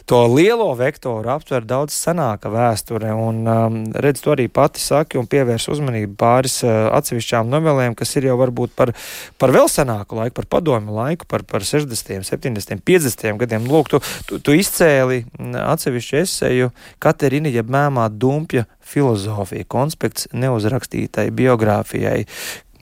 to 0.08 0.20
lielo 0.32 0.70
vektoru 0.78 1.28
aptver 1.34 1.66
daudz 1.68 1.96
senāka 1.96 2.50
vēsture. 2.52 3.12
Un 3.12 3.42
um, 3.44 3.78
redz 3.92 4.22
to 4.24 4.32
arī 4.34 4.48
pati 4.52 4.82
saki 4.82 5.20
un 5.20 5.28
pievērs 5.30 5.68
uzmanību 5.72 6.16
pāris 6.18 6.60
uh, 6.64 6.88
atsevišķām 6.96 7.50
novelēm, 7.52 7.96
kas 7.98 8.16
ir 8.16 8.30
jau 8.30 8.38
varbūt 8.40 8.74
par, 8.78 8.94
par 9.40 9.52
vēl 9.54 9.68
senāku 9.72 10.18
laiku, 10.18 10.38
par 10.40 10.48
padomu 10.58 10.96
laiku, 10.96 11.28
par, 11.28 11.44
par 11.48 11.66
60. 11.66 12.24
70. 12.28 12.57
50. 12.66 13.36
gadiem. 13.38 13.66
Lūk, 13.70 13.90
tu, 13.92 14.00
tu, 14.28 14.38
tu 14.42 14.54
izcēli 14.56 15.24
atsevišķu 15.62 16.18
eseju 16.22 16.70
Katerina 17.02 17.52
jeb 17.52 17.70
mēmā 17.70 18.08
dumpja 18.10 18.66
filozofija, 18.80 19.66
konspekts 19.68 20.28
neuzrakstītai 20.32 21.28
biogrāfijai. 21.36 22.24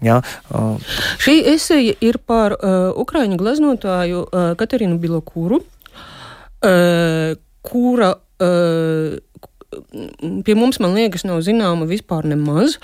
Ja? 0.04 0.20
Uh, 0.52 0.76
Šī 1.22 1.38
eseja 1.54 1.96
ir 2.04 2.18
par 2.18 2.56
uh, 2.56 2.92
ukraiņu 3.00 3.38
gleznotāju 3.40 4.26
uh, 4.26 4.52
Katerinu 4.60 4.98
Bilokūru, 5.00 5.62
uh, 5.62 7.32
kura 7.66 8.12
uh, 8.16 9.16
pie 10.44 10.56
mums, 10.58 10.78
man 10.82 10.94
liekas, 10.96 11.24
nav 11.28 11.40
zināma 11.46 11.86
vispār 11.88 12.26
nemaz, 12.28 12.76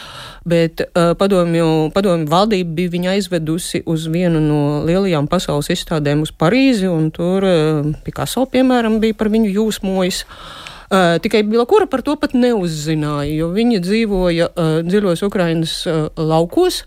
bet 0.49 0.83
uh, 0.85 1.13
padomju, 1.19 1.91
padomju 1.95 2.29
valdība 2.31 2.77
bija 2.79 2.93
viņu 2.95 3.13
aizvedusi 3.15 3.83
uz 3.87 4.09
vienu 4.13 4.43
no 4.43 4.63
lielajām 4.89 5.29
pasaules 5.31 5.71
izstādēm 5.75 6.25
uz 6.27 6.35
Parīzi, 6.37 6.89
un 6.91 7.11
tur 7.15 7.47
uh, 7.49 7.93
Picasso, 8.07 8.47
piemēram, 8.53 9.01
bija 9.03 9.19
par 9.19 9.33
viņu 9.33 9.53
jūsmojis. 9.59 10.25
Uh, 10.93 11.17
tikai 11.25 11.41
Bilakura 11.49 11.87
par 11.89 12.05
to 12.05 12.19
pat 12.21 12.35
neuzzināja, 12.37 13.31
jo 13.33 13.53
viņa 13.55 13.85
dzīvoja 13.85 14.51
uh, 14.53 14.75
dziļos 14.85 15.25
Ukrainas 15.25 15.79
uh, 15.89 16.11
laukos, 16.21 16.83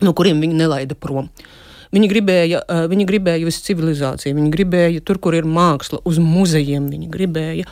no 0.00 0.14
kuriem 0.16 0.42
viņa 0.44 0.62
nelaida 0.62 0.98
prom. 0.98 1.26
Uh, 1.26 1.56
Viņi 1.90 2.08
gribēja, 2.12 2.62
viņi 2.90 3.04
gribēja 3.08 3.50
uz 3.50 3.58
civilizāciju, 3.66 4.36
viņi 4.36 4.54
gribēja 4.54 5.02
tur, 5.02 5.18
kur 5.18 5.34
ir 5.34 5.48
māksla, 5.48 5.98
uz 6.06 6.20
muzejiem 6.22 6.86
viņi 6.92 7.10
gribēja. 7.10 7.66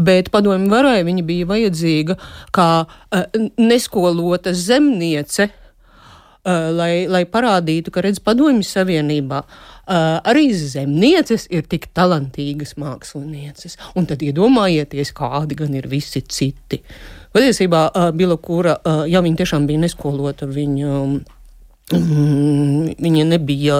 Bet 0.00 0.32
padomju 0.32 0.72
varai 0.72 1.02
viņa 1.04 1.24
bija 1.28 1.48
vajadzīga 1.52 2.16
kā 2.56 2.68
neskolota 3.60 4.56
zemniece. 4.56 5.50
Uh, 5.50 5.64
lai, 6.48 7.06
lai 7.10 7.24
parādītu, 7.28 7.92
ka 7.92 8.02
redz 8.04 8.20
padomju 8.24 8.64
savienībā, 8.66 9.42
arī 9.88 10.48
zemnieces 10.56 11.46
ir 11.52 11.66
tik 11.68 11.88
talantīgas 11.96 12.76
mākslinieces. 12.80 13.78
Un 13.98 14.08
tad 14.08 14.22
iedomājieties, 14.24 15.12
kādi 15.16 15.58
gan 15.58 15.74
ir 15.78 15.88
visi 15.90 16.22
citi. 16.22 16.80
Patiesībā 17.34 18.12
Bila 18.16 18.38
Kūra, 18.40 18.78
ja 19.10 19.22
viņa 19.24 19.42
tiešām 19.42 19.66
bija 19.68 19.84
neskolota, 19.86 20.48
viņa. 20.48 20.94
Um, 21.94 22.48
Mm, 22.88 22.92
viņa 23.00 23.24
nebija, 23.30 23.76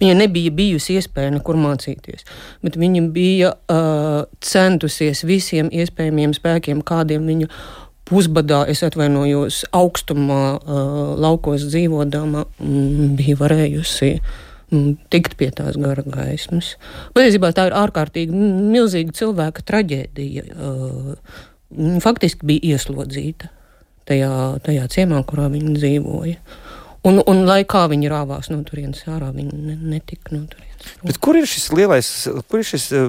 viņa 0.00 0.14
nebija 0.18 0.50
bijusi 0.54 0.96
iespēja 0.98 1.30
nekur 1.36 1.58
mācīties, 1.60 2.24
bet 2.64 2.78
viņa 2.80 3.02
bija 3.14 3.52
uh, 3.54 4.24
centusies 4.42 5.22
visiem 5.28 5.70
iespējamiem 5.70 6.34
spēkiem, 6.34 6.80
kādiem 6.86 7.28
viņa 7.30 7.46
pusbadā, 8.10 8.64
es 8.70 8.82
atvainojos, 8.82 9.62
augstumā, 9.78 10.40
uh, 10.58 11.12
laukos 11.22 11.68
dzīvodama, 11.68 12.48
mm, 12.58 13.14
bija 13.20 13.38
varējusi 13.38 14.10
mm, 14.18 14.90
tikt 15.14 15.38
pie 15.38 15.52
tās 15.54 15.78
gara 15.78 16.02
gaismas. 16.02 16.74
Patiesībā 17.14 17.52
tā 17.54 17.68
ir 17.70 17.78
ārkārtīgi 17.78 18.42
milzīga 18.74 19.14
cilvēka 19.22 19.66
traģēdija. 19.70 20.48
Uh, 20.58 21.38
faktiski 22.02 22.50
bija 22.50 22.74
ieslodzīta 22.74 23.54
tajā, 24.10 24.34
tajā 24.66 24.90
ciemā, 24.92 25.22
kurā 25.30 25.46
viņa 25.52 25.78
dzīvoja. 25.78 26.60
Un, 27.08 27.18
un 27.26 27.40
lai 27.48 27.62
kā 27.66 27.86
viņi 27.90 28.10
rāvās 28.12 28.50
no 28.52 28.60
turienes 28.66 29.02
ārā, 29.10 29.32
viņi 29.34 29.56
ne, 29.58 29.78
netika 29.94 30.36
no 30.36 30.44
turienes. 30.46 30.71
Bet 31.02 31.18
kur 31.22 31.38
ir 31.38 31.48
šis 31.48 31.70
lielais, 31.74 32.08
kur 32.50 32.62
ir 32.62 32.66
šis 32.66 32.88
eh, 32.96 33.08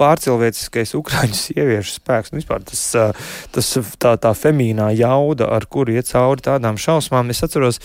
pārcilvēciskais 0.00 0.94
ukrāņu 0.98 1.36
sieviešu 1.36 1.98
spēks? 1.98 2.32
Nu, 2.32 2.40
vispār 2.40 2.64
tas, 2.68 2.82
eh, 2.98 3.28
tas 3.54 3.70
tā, 4.00 4.14
tā 4.20 4.32
femīnā 4.36 4.90
jauda, 4.98 5.50
ar 5.54 5.68
kuru 5.70 5.96
iet 5.96 6.10
cauri 6.10 6.44
tādām 6.44 6.80
šausmām. 6.80 7.30
Es 7.34 7.44
atceros, 7.44 7.80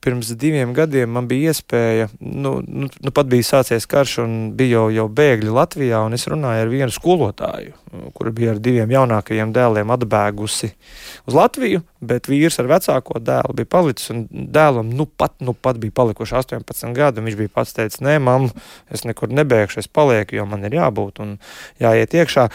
pirms 0.00 0.32
diviem 0.40 0.72
gadiem 0.76 1.12
man 1.12 1.28
bija 1.28 1.52
iespēja, 1.52 2.08
nu, 2.20 2.56
nu, 2.64 2.88
nu 2.88 3.12
pat 3.14 3.28
bija 3.30 3.46
sācies 3.50 3.86
karš 3.90 4.20
un 4.24 4.36
bija 4.56 4.78
jau, 4.78 4.86
jau 4.96 5.06
bēgļi 5.20 5.52
Latvijā, 5.54 6.00
un 6.06 6.16
es 6.16 6.26
runāju 6.30 6.64
ar 6.64 6.72
vienu 6.72 6.94
skolotāju, 6.94 7.74
kura 8.16 8.32
bija 8.34 8.54
ar 8.54 8.62
diviem 8.62 8.94
jaunākajiem 8.94 9.52
dēliem 9.54 9.92
atbēgusi 9.92 10.72
uz 11.28 11.36
Latviju, 11.36 11.82
bet 12.00 12.30
vīrs 12.30 12.56
ar 12.62 12.70
vecāko 12.70 13.20
dēlu 13.20 13.56
bija 13.60 13.70
palicis, 13.76 14.10
un 14.14 14.24
dēlam 14.30 14.92
nu 14.96 15.04
pat, 15.06 15.36
nu 15.44 15.54
pat 15.54 15.80
bija 15.82 15.96
palikuši 16.00 16.38
18 16.40 16.96
gadi, 16.96 17.20
un 17.20 17.28
viņš 17.28 17.40
bija 17.42 17.54
pats 17.60 17.76
teicis, 17.76 18.00
nē, 18.04 18.16
mamma, 18.24 18.59
es 18.92 19.04
nekur 19.08 19.32
nebēgšu, 19.34 19.82
es 19.82 19.90
palieku, 19.90 20.38
jo 20.38 20.46
man 20.48 20.64
ir 20.68 20.78
jābūt 20.78 21.22
un 21.24 21.36
jāiet 21.82 22.16
iekšā. 22.16 22.48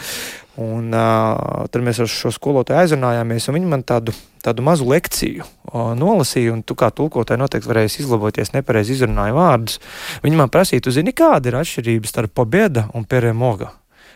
Un, 0.56 0.88
uh, 0.96 1.66
tad 1.68 1.82
mēs 1.84 1.98
ar 2.00 2.08
šo 2.08 2.30
skolotāju 2.32 2.80
aizrunājāmies, 2.80 3.48
un 3.50 3.58
viņi 3.58 3.68
man 3.68 3.82
tādu, 3.84 4.14
tādu 4.40 4.64
mazu 4.64 4.86
lekciju 4.88 5.44
uh, 5.44 5.90
nolasīja. 5.98 6.54
Tu 6.64 6.76
kā 6.80 6.88
tulkotāji 6.96 7.42
noteikti 7.42 7.68
varēsi 7.68 8.00
izlaboties, 8.04 8.54
nepareizi 8.54 8.96
izrunāja 8.96 9.36
vārdus. 9.36 9.82
Viņi 10.24 10.40
man 10.40 10.52
prasīja, 10.52 10.86
tu 10.86 10.94
zini, 10.96 11.12
kāda 11.16 11.52
ir 11.52 11.58
atšķirība 11.60 12.08
starp 12.08 12.32
pobēda 12.40 12.86
un 12.96 13.04
peremoga? 13.04 13.74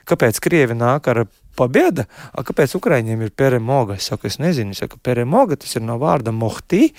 Kāpēc 0.09 0.41
krievi 0.41 0.79
nāk 0.81 1.13
ar 1.13 1.27
Pabieda, 1.59 2.07
a 2.33 2.45
kāpēc 2.47 2.75
Ukraiņiem 2.79 3.25
ir 3.27 3.33
peremoga? 3.37 3.97
Es 3.99 4.09
saku, 4.11 4.29
es 4.31 4.39
nezinu, 4.41 4.75
es 4.75 4.81
saku, 4.83 4.99
peremoga 5.03 5.59
tas 5.61 5.75
ir 5.77 5.85
no 5.85 5.99
vārda 6.01 6.33
mohti, 6.35 6.91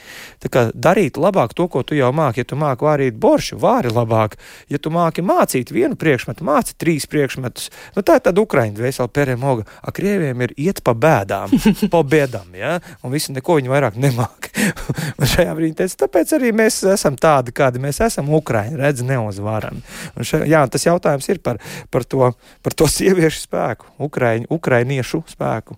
tā 0.44 0.52
kā 0.52 0.66
darīt 0.74 1.18
labāk 1.22 1.56
to, 1.58 1.68
ko 1.72 1.84
tu 1.88 1.98
jau 1.98 2.12
māki. 2.16 2.44
Ja 2.44 2.50
tu 2.52 2.60
māki 2.60 2.86
vārīt 2.86 3.18
boršu, 3.22 3.58
vāri 3.62 3.92
labāk. 3.94 4.38
Ja 4.72 4.80
tu 4.82 4.94
māki 4.94 5.24
mācīt 5.26 5.74
vienu 5.74 5.98
priekšmetu, 6.00 6.46
māci 6.48 6.76
trīs 6.80 7.08
priekšmetus, 7.12 7.72
nu 7.96 8.06
tā 8.06 8.20
ir 8.20 8.26
tāda 8.28 8.44
Ukraiņa 8.44 8.78
dvēsele 8.78 9.12
peremoga. 9.14 9.66
A 9.82 9.94
krieviem 9.96 10.46
ir 10.46 10.56
iet 10.60 10.84
pa 10.86 10.94
bēdām, 10.94 11.56
pa 11.94 12.04
bēdām, 12.04 12.54
ja? 12.58 12.78
un 13.02 13.16
visi 13.16 13.34
neko 13.36 13.60
viņi 13.60 13.72
vairāk 13.72 13.98
nemāk. 14.02 14.52
un 15.20 15.28
šajā 15.30 15.56
brīdī 15.58 15.82
teica, 15.82 16.04
tāpēc 16.06 16.36
arī 16.38 16.52
mēs 16.56 16.82
esam 16.92 17.18
tādi, 17.20 17.54
kādi 17.56 17.82
mēs 17.82 18.02
esam 18.04 18.30
Ukraiņi, 18.36 18.78
redz, 18.80 19.04
neuzvarami. 19.08 19.82
Un 20.16 20.28
šajā, 20.28 20.48
jā, 20.50 20.62
tas 20.72 20.86
jautājums 20.88 21.30
ir 21.32 21.42
par, 21.44 21.62
par, 21.94 22.06
to, 22.06 22.32
par 22.66 22.78
to 22.78 22.90
sieviešu 22.92 23.46
spēku. 23.46 23.90
Ukraiņi 24.02 24.41
ukraiņu, 24.50 24.82
ukrainiešu 24.82 25.24
spēku? 25.28 25.78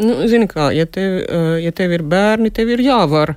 Nu, 0.00 0.26
zini 0.28 0.48
kā, 0.48 0.72
ja 0.72 0.86
tev, 0.86 1.20
eh, 1.20 1.64
ja 1.64 1.72
tev 1.72 1.92
ir 1.92 2.02
bērni, 2.02 2.50
tev 2.50 2.70
ir 2.72 2.80
jāvar. 2.80 3.36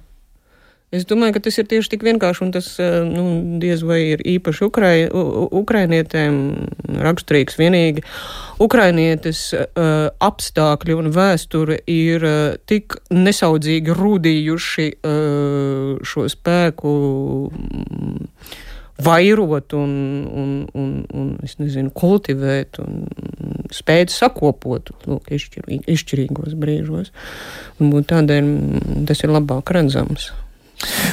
Es 0.91 1.03
domāju, 1.03 1.33
ka 1.33 1.39
tas 1.39 1.57
ir 1.57 1.65
tieši 1.67 1.89
tik 1.91 2.03
vienkārši, 2.07 2.41
un 2.45 2.51
tas 2.55 2.79
eh, 2.79 3.03
nu, 3.03 3.59
diez 3.59 3.83
vai 3.83 3.99
ir 4.13 4.21
īpaši 4.23 4.63
ukrai, 4.63 5.09
ukrainietēm 5.11 6.37
raksturīgs. 7.03 7.57
Vienīgi 7.59 8.05
ukrainietes 8.63 9.49
uh, 9.51 10.07
apstākļi 10.23 10.95
un 10.95 11.09
vēsture 11.11 11.81
ir 11.91 12.23
uh, 12.23 12.55
tik 12.69 12.95
nesaudzīgi 13.11 13.91
rūdījuši 13.91 14.87
uh, 14.95 15.99
šo 16.07 16.29
spēku. 16.31 16.93
Um, 17.51 18.29
vairot 19.03 19.73
un, 19.75 19.91
un, 20.31 20.51
un, 20.73 20.91
un 21.11 21.33
nezinu, 21.59 21.91
kultivēt 21.95 22.79
un 22.83 23.03
spēt 23.75 24.13
sakopot 24.13 24.93
lūk, 25.09 25.27
izšķir, 25.35 25.67
izšķirīgos 25.83 26.55
brīžos. 26.59 27.11
Un 27.83 27.91
tādēļ 28.07 28.49
tas 29.09 29.25
ir 29.25 29.35
labāk 29.35 29.73
redzams. 29.75 30.31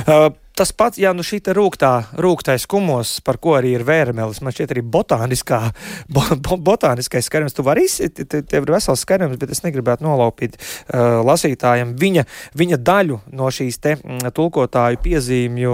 Uh, 0.06 0.30
tas 0.56 0.72
pats, 0.76 1.00
ja 1.00 1.12
nu 1.16 1.24
šī 1.24 1.40
rūktā, 1.56 1.92
rūktais 2.20 2.66
kumos, 2.70 3.16
par 3.24 3.38
ko 3.42 3.56
arī 3.58 3.74
ir 3.78 3.84
vērmelis, 3.88 4.42
man 4.44 4.54
šķiet 4.54 4.74
arī 4.74 4.82
botāniskā, 4.84 5.60
bo, 6.12 6.24
bo, 6.36 6.58
botāniskais 6.70 7.28
skarums, 7.28 7.56
tu 7.56 7.64
vari 7.66 7.86
izsīt, 7.88 8.20
tev 8.28 8.66
ir 8.66 8.74
vesels 8.74 9.04
skarums, 9.06 9.38
bet 9.40 9.54
es 9.54 9.62
negribētu 9.64 10.04
nolaupīt 10.04 10.58
uh, 10.58 11.22
lasītājiem 11.24 11.94
viņa, 12.00 12.26
viņa 12.58 12.80
daļu 12.84 13.20
no 13.38 13.48
šīs 13.52 13.80
te 13.82 13.94
mm, 13.96 14.32
tulkotāju 14.36 15.00
piezīmju 15.02 15.72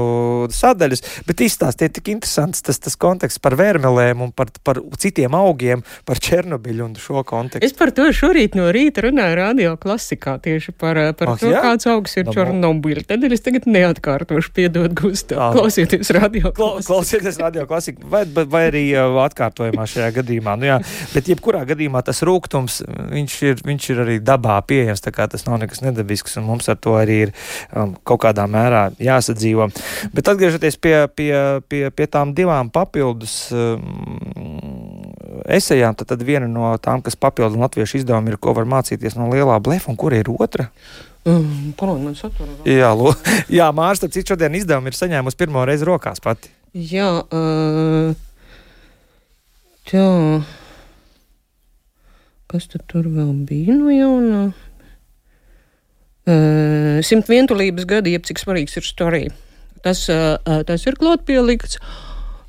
sadaļas, 0.54 1.04
bet 1.26 1.42
izstāstiet 1.46 1.96
tik 1.98 2.12
interesants 2.14 2.62
tas, 2.64 2.78
tas 2.82 2.96
konteksts 3.00 3.42
par 3.42 3.58
vērmelēm 3.58 4.22
un 4.28 4.32
par, 4.32 4.52
par 4.64 4.80
citiem 5.00 5.34
augiem, 5.38 5.82
par 6.08 6.22
Černobiļu 6.22 6.86
un 6.86 6.96
šo 6.98 7.24
kontekstu. 7.26 7.66
Es 7.66 7.76
par 7.76 7.92
to 7.96 8.06
šorīt 8.14 8.56
no 8.58 8.70
rīta 8.74 9.08
runāju 9.08 9.38
radio 9.38 9.74
klasikā 9.80 10.38
tieši 10.44 10.74
par, 10.78 11.00
par 11.18 11.34
oh, 11.34 11.40
to, 11.40 11.50
jā? 11.50 11.62
kāds 11.64 11.90
augs 11.90 12.16
ir 12.20 12.30
Černobiļa. 12.30 13.06
Tad 13.08 13.26
es 13.28 13.44
tagad 13.44 13.68
neatkārtošu 13.68 14.54
pie 14.54 14.67
piedod, 14.68 14.94
Gustav. 14.94 15.52
Klausieties 15.52 16.11
radio 16.11 16.52
klasiku. 16.52 16.92
Klausieties 16.92 17.38
radio 17.38 17.66
klasiku, 17.66 18.04
vai, 18.09 18.24
vai 18.26 18.62
arī 18.68 18.85
atkārtojumā 18.98 19.87
šajā 19.88 20.11
gadījumā. 20.20 20.57
Nu, 20.61 20.68
jā, 20.68 20.78
bet 21.14 21.31
jebkurā 21.33 21.64
gadījumā 21.68 22.02
tas 22.04 22.20
rūkums, 22.26 22.83
viņš 23.14 23.37
ir, 23.48 23.62
viņš 23.64 23.88
ir 23.94 24.02
arī 24.04 24.18
dabā 24.20 24.59
pieejams, 24.68 25.02
tā 25.04 25.12
kā 25.14 25.28
tas 25.31 25.46
nav 25.48 25.61
nekas 25.62 25.83
nedabisks, 25.85 26.37
un 26.40 26.48
mums 26.50 26.68
ar 26.68 26.78
to 26.81 26.96
arī 27.00 27.18
ir 27.26 27.35
um, 27.72 27.96
kaut 28.04 28.22
kādā 28.26 28.44
mērā 28.50 28.88
jāsadzīvo. 29.02 29.70
Bet 30.14 30.33
atgriežoties 30.35 30.78
pie, 30.81 30.96
pie, 31.09 31.33
pie, 31.68 31.83
pie 31.90 32.09
tām 32.12 32.35
divām 32.37 32.72
papildus 32.74 33.48
um, 33.57 33.83
esejām, 35.48 35.96
tad, 35.96 36.12
tad 36.12 36.24
viena 36.28 36.48
no 36.50 36.74
tām, 36.83 37.02
kas 37.04 37.16
papildu 37.16 37.61
latviešu 37.61 38.02
izdevumu 38.02 38.35
ir, 38.35 38.40
ko 38.42 38.57
var 38.59 38.68
mācīties 38.68 39.16
no 39.18 39.31
lielā 39.33 39.57
blefa, 39.64 39.90
un 39.92 40.00
kur 40.00 40.16
ir 40.16 40.28
otra? 40.38 40.68
Mm, 41.26 41.72
Parādi 41.78 42.14
satura. 42.16 42.54
Jā, 42.68 42.92
lo, 42.96 43.12
jā 43.59 43.66
Mārcis, 43.74 44.04
tad 44.04 44.14
cits 44.14 44.33
šodien 44.33 44.54
izdevumu 44.59 44.90
ir 44.90 44.96
saņēmusi 44.98 45.40
pirmo 45.40 45.64
reizi 45.68 45.88
rokās 45.88 46.22
pati. 46.24 46.52
Jā, 46.76 47.09
uh, 47.24 48.14
tā. 49.88 50.07
Kas 52.48 52.68
tad 52.72 52.87
tur 52.88 53.09
vēl 53.12 53.33
bija 53.48 53.76
no 53.76 53.92
jaunā? 53.92 54.42
Uh, 56.28 57.00
simt 57.04 57.28
vientulības 57.28 57.88
gadi, 57.88 58.14
jeb 58.16 58.28
cik 58.28 58.40
svarīgs 58.40 58.76
ir 58.81 58.87
storija. 58.87 59.33
Tas, 59.85 60.04
uh, 60.12 60.37
tas 60.68 60.85
ir 60.88 60.96
klāt 61.00 61.24
pielikts. 61.28 61.81
Uh, 61.81 62.07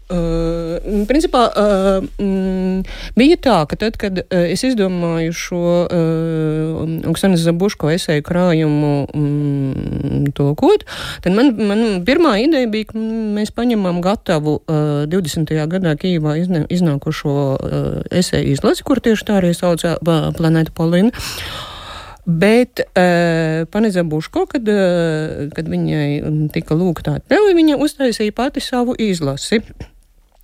principā 0.10 1.44
uh, 1.54 2.06
mm, 2.18 2.82
bija 3.18 3.38
tā, 3.38 3.58
ka 3.70 3.78
tad, 3.78 3.98
kad 4.02 4.22
uh, 4.24 4.46
es 4.50 4.64
izdomāju 4.66 5.36
šo 5.38 5.62
uh, 5.86 7.10
Oksanas 7.12 7.44
Zabuško 7.46 7.92
esēju 7.94 8.26
krājumu 8.26 8.94
um, 9.14 10.26
tulkot, 10.34 10.88
tad 11.22 11.38
man, 11.38 11.54
man 11.62 11.84
pirmā 12.08 12.40
ideja 12.42 12.70
bija, 12.72 12.90
ka 12.90 13.04
mēs 13.38 13.54
paņemam 13.54 14.02
gatavu 14.06 14.60
uh, 14.64 15.06
20. 15.10 15.54
gadā 15.70 15.94
Kīvā 16.00 16.40
izne, 16.42 16.64
iznākušo 16.74 17.36
uh, 17.36 17.90
esēju 18.10 18.56
izlasi, 18.56 18.86
kur 18.88 19.04
tieši 19.04 19.30
tā 19.30 19.38
arī 19.44 19.54
sauc 19.58 19.86
uh, 19.86 20.00
Planēta 20.40 20.74
Polina. 20.74 21.14
Bet 22.30 22.82
uh, 22.82 23.66
Paneza 23.72 24.04
Buško, 24.04 24.46
kad, 24.50 24.68
uh, 24.70 25.48
kad 25.54 25.70
viņai 25.70 26.50
tika 26.54 26.78
lūgta 26.78 27.18
atļauja, 27.18 27.56
viņa 27.58 27.80
uztaisīja 27.82 28.36
pati 28.38 28.62
savu 28.62 28.98
izlasi. 28.98 29.62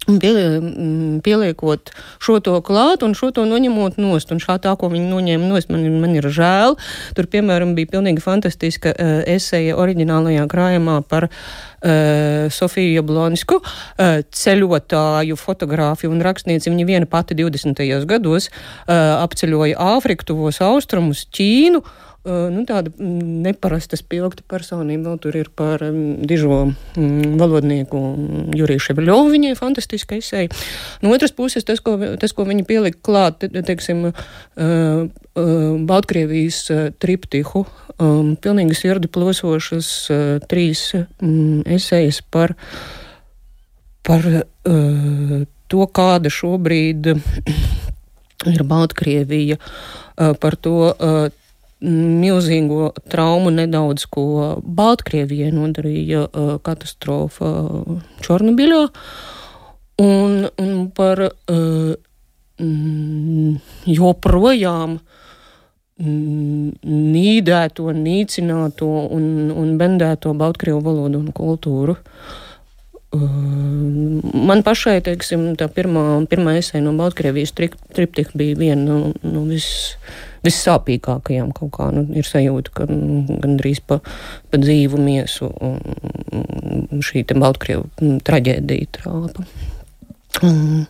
Mm, 0.06 1.20
pieliekot 1.26 1.90
šo 2.22 2.38
to 2.46 2.60
klāt 2.62 3.02
un 3.06 3.16
šo 3.18 3.32
to 3.34 3.46
noņemot 3.50 3.98
nost. 3.98 4.30
Un 4.34 4.42
šā 4.44 4.60
tā, 4.62 4.76
ko 4.78 4.92
viņi 4.94 5.10
noņēma 5.10 5.50
nost, 5.50 5.72
man, 5.74 5.86
man 6.02 6.14
ir 6.14 6.30
žēl. 6.30 6.78
Tur, 7.18 7.30
piemēram, 7.32 7.74
bija 7.78 7.96
pilnīgi 7.96 8.22
fantastiska 8.22 8.94
uh, 8.94 9.16
eseja 9.36 9.78
oriģinālajā 9.82 10.46
krājumā 10.52 11.00
par 11.10 11.30
uh, 11.30 12.54
Sofiju 12.54 13.00
Jablonisku, 13.00 13.62
uh, 13.64 14.22
ceļotāju, 14.30 15.40
fotogrāfiju 15.42 16.14
un 16.14 16.26
rakstnieci. 16.26 16.70
Viņa 16.70 16.90
viena 16.90 17.10
pati 17.10 17.38
20. 17.38 17.82
gados 18.06 18.52
uh, 18.52 19.22
apceļoja 19.24 19.82
Āfriku, 19.96 20.30
tuvos 20.34 20.62
austrumus, 20.62 21.26
Ķīnu. 21.34 21.82
Uh, 21.82 22.05
nu, 22.26 22.64
tāda 22.66 22.90
mm, 22.90 23.42
neparasta 23.46 23.98
spilgta 24.00 24.44
personība 24.50 25.12
vēl 25.12 25.20
tur 25.22 25.38
ir 25.38 25.50
par 25.54 25.84
um, 25.86 26.26
dižo 26.26 26.58
um, 26.66 26.74
valodnieku 27.40 28.02
Juriju 28.58 28.82
Ševeļovu. 28.88 29.30
Viņai 29.36 29.54
fantastiska 29.60 30.18
esēja. 30.18 30.50
No 31.06 31.14
otras 31.14 31.36
puses, 31.36 31.68
tas, 31.68 31.84
ko, 31.86 31.98
tas, 32.22 32.34
ko 32.34 32.48
viņi 32.48 32.66
pielika 32.68 33.02
klāt, 33.06 33.44
te, 33.44 33.64
teiksim, 33.66 34.08
uh, 34.10 35.06
uh, 35.06 35.46
Baltkrievijas 35.86 36.60
uh, 36.74 36.84
triptihu, 37.02 37.66
um, 38.00 38.34
pilnīgi 38.42 38.78
sirdi 38.80 39.12
plosošas 39.12 39.92
uh, 40.10 40.26
trīs 40.50 40.88
um, 40.98 41.62
esējas 41.78 42.24
par, 42.34 42.56
par 44.06 44.26
uh, 44.34 45.46
to, 45.70 45.88
kāda 45.94 46.34
šobrīd 46.34 47.14
ir 48.54 48.68
Baltkrievija, 48.68 49.62
uh, 49.62 50.36
par 50.42 50.58
to, 50.58 50.78
uh, 50.94 51.28
milzīgo 51.86 52.90
traumu 53.12 53.54
nedaudz, 53.54 54.08
ko 54.10 54.26
Baltkrievijai 54.66 55.52
nodarīja 55.56 56.26
katastrofa 56.66 57.52
Čornobiļā. 58.26 58.82
Un, 60.04 60.42
un 60.60 60.72
par 60.92 61.22
uh, 61.24 61.94
joprojām 63.86 64.98
nīdēto, 65.96 67.92
nīcināto 67.96 68.90
un, 69.16 69.52
un 69.56 69.78
bendēto 69.80 70.34
Baltkrievu 70.36 70.82
valodu 70.84 71.22
un 71.22 71.30
kultūru. 71.36 71.96
Man 73.16 74.64
pašai, 74.66 75.00
teiksim, 75.06 75.54
tā 75.56 75.70
pirmā, 75.72 76.04
pirmā 76.28 76.58
esēja 76.60 76.84
no 76.84 76.92
Baltkrievijas 77.00 77.56
triptika 77.56 78.36
bija 78.36 78.60
viena 78.60 78.84
no, 78.84 79.14
no 79.24 79.46
viss 79.48 79.96
vissāpīgākajām 80.46 81.52
kaut 81.56 81.74
kā 81.78 81.90
nu, 81.96 82.06
ir 82.18 82.28
sajūta, 82.28 82.74
ka 82.78 82.90
nu, 82.90 83.24
gandrīz 83.44 83.82
pa, 83.86 84.00
pa 84.52 84.62
dzīvu 84.62 85.00
miesu 85.02 85.52
šī 87.06 87.26
Baltkrievu 87.36 88.20
traģēdija 88.26 88.92
trāpa. 89.00 89.46
Un, 90.46 90.86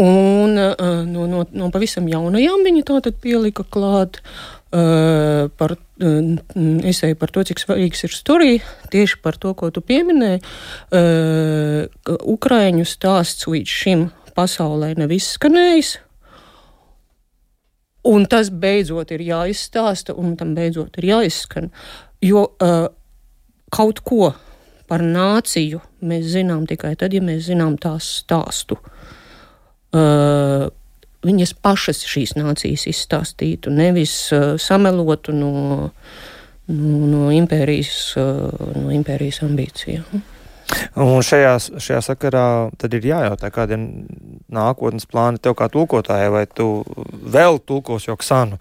un 0.00 0.56
no, 0.56 1.26
no, 1.26 1.44
no 1.50 1.70
pavisam 1.74 2.08
jaunajām 2.10 2.64
viņa 2.66 2.86
tā 2.88 3.00
tad 3.06 3.18
pielika 3.22 3.66
klāt 3.66 4.20
uh, 4.22 5.48
par 5.60 5.76
es 6.00 7.02
eju 7.04 7.16
par 7.20 7.32
to, 7.34 7.44
cik 7.44 7.60
svarīgs 7.60 8.06
ir 8.06 8.14
storija, 8.14 8.62
tieši 8.92 9.18
par 9.20 9.36
to, 9.40 9.52
ko 9.54 9.68
tu 9.74 9.82
pieminēji. 9.84 10.40
Uh, 10.94 11.90
Ukraiņu 12.06 12.86
stāsts 12.88 13.50
līdz 13.50 13.74
šim 13.82 14.06
pasaulē 14.36 14.94
nav 14.98 15.12
izskanējis. 15.12 15.98
Un 18.10 18.26
tas 18.30 18.50
beidzot 18.50 19.12
ir 19.14 19.22
jāizstāsta, 19.22 20.16
un 20.18 20.34
tam 20.38 20.54
beidzot 20.56 20.98
ir 20.98 21.10
jāizskan. 21.12 21.70
Jo 22.24 22.48
uh, 22.50 22.88
kaut 23.70 24.02
ko 24.06 24.32
par 24.90 25.04
nāciju 25.06 25.80
mēs 26.02 26.32
zinām 26.32 26.66
tikai 26.66 26.96
tad, 26.98 27.14
ja 27.14 27.22
mēs 27.22 27.46
zinām 27.46 27.76
tās 27.80 28.08
stāstu. 28.22 28.80
Uh, 29.94 30.66
viņas 31.26 31.54
pašas 31.62 32.02
šīs 32.08 32.34
nācijas 32.38 32.86
izstāstītu, 32.90 33.72
nevis 33.74 34.14
uh, 34.34 34.54
samelotu 34.60 35.34
no, 35.36 35.52
no, 36.66 36.92
no, 37.14 37.24
impērijas, 37.34 37.96
uh, 38.18 38.74
no 38.76 38.90
impērijas 38.94 39.42
ambīcijām. 39.46 40.22
Un 41.00 41.22
šajā, 41.24 41.54
šajā 41.82 42.00
sakarā 42.04 42.44
tad 42.80 42.94
ir 42.96 43.08
jājautā, 43.10 43.50
kāda 43.54 43.76
ir 43.78 43.86
nākotnes 44.52 45.08
plāni 45.10 45.40
tev 45.42 45.56
kā 45.58 45.70
tulkotājai, 45.72 46.30
vai 46.34 46.44
tu 46.46 46.68
vēl 47.10 47.60
tulkosi 47.66 48.12
Oksanu? 48.14 48.60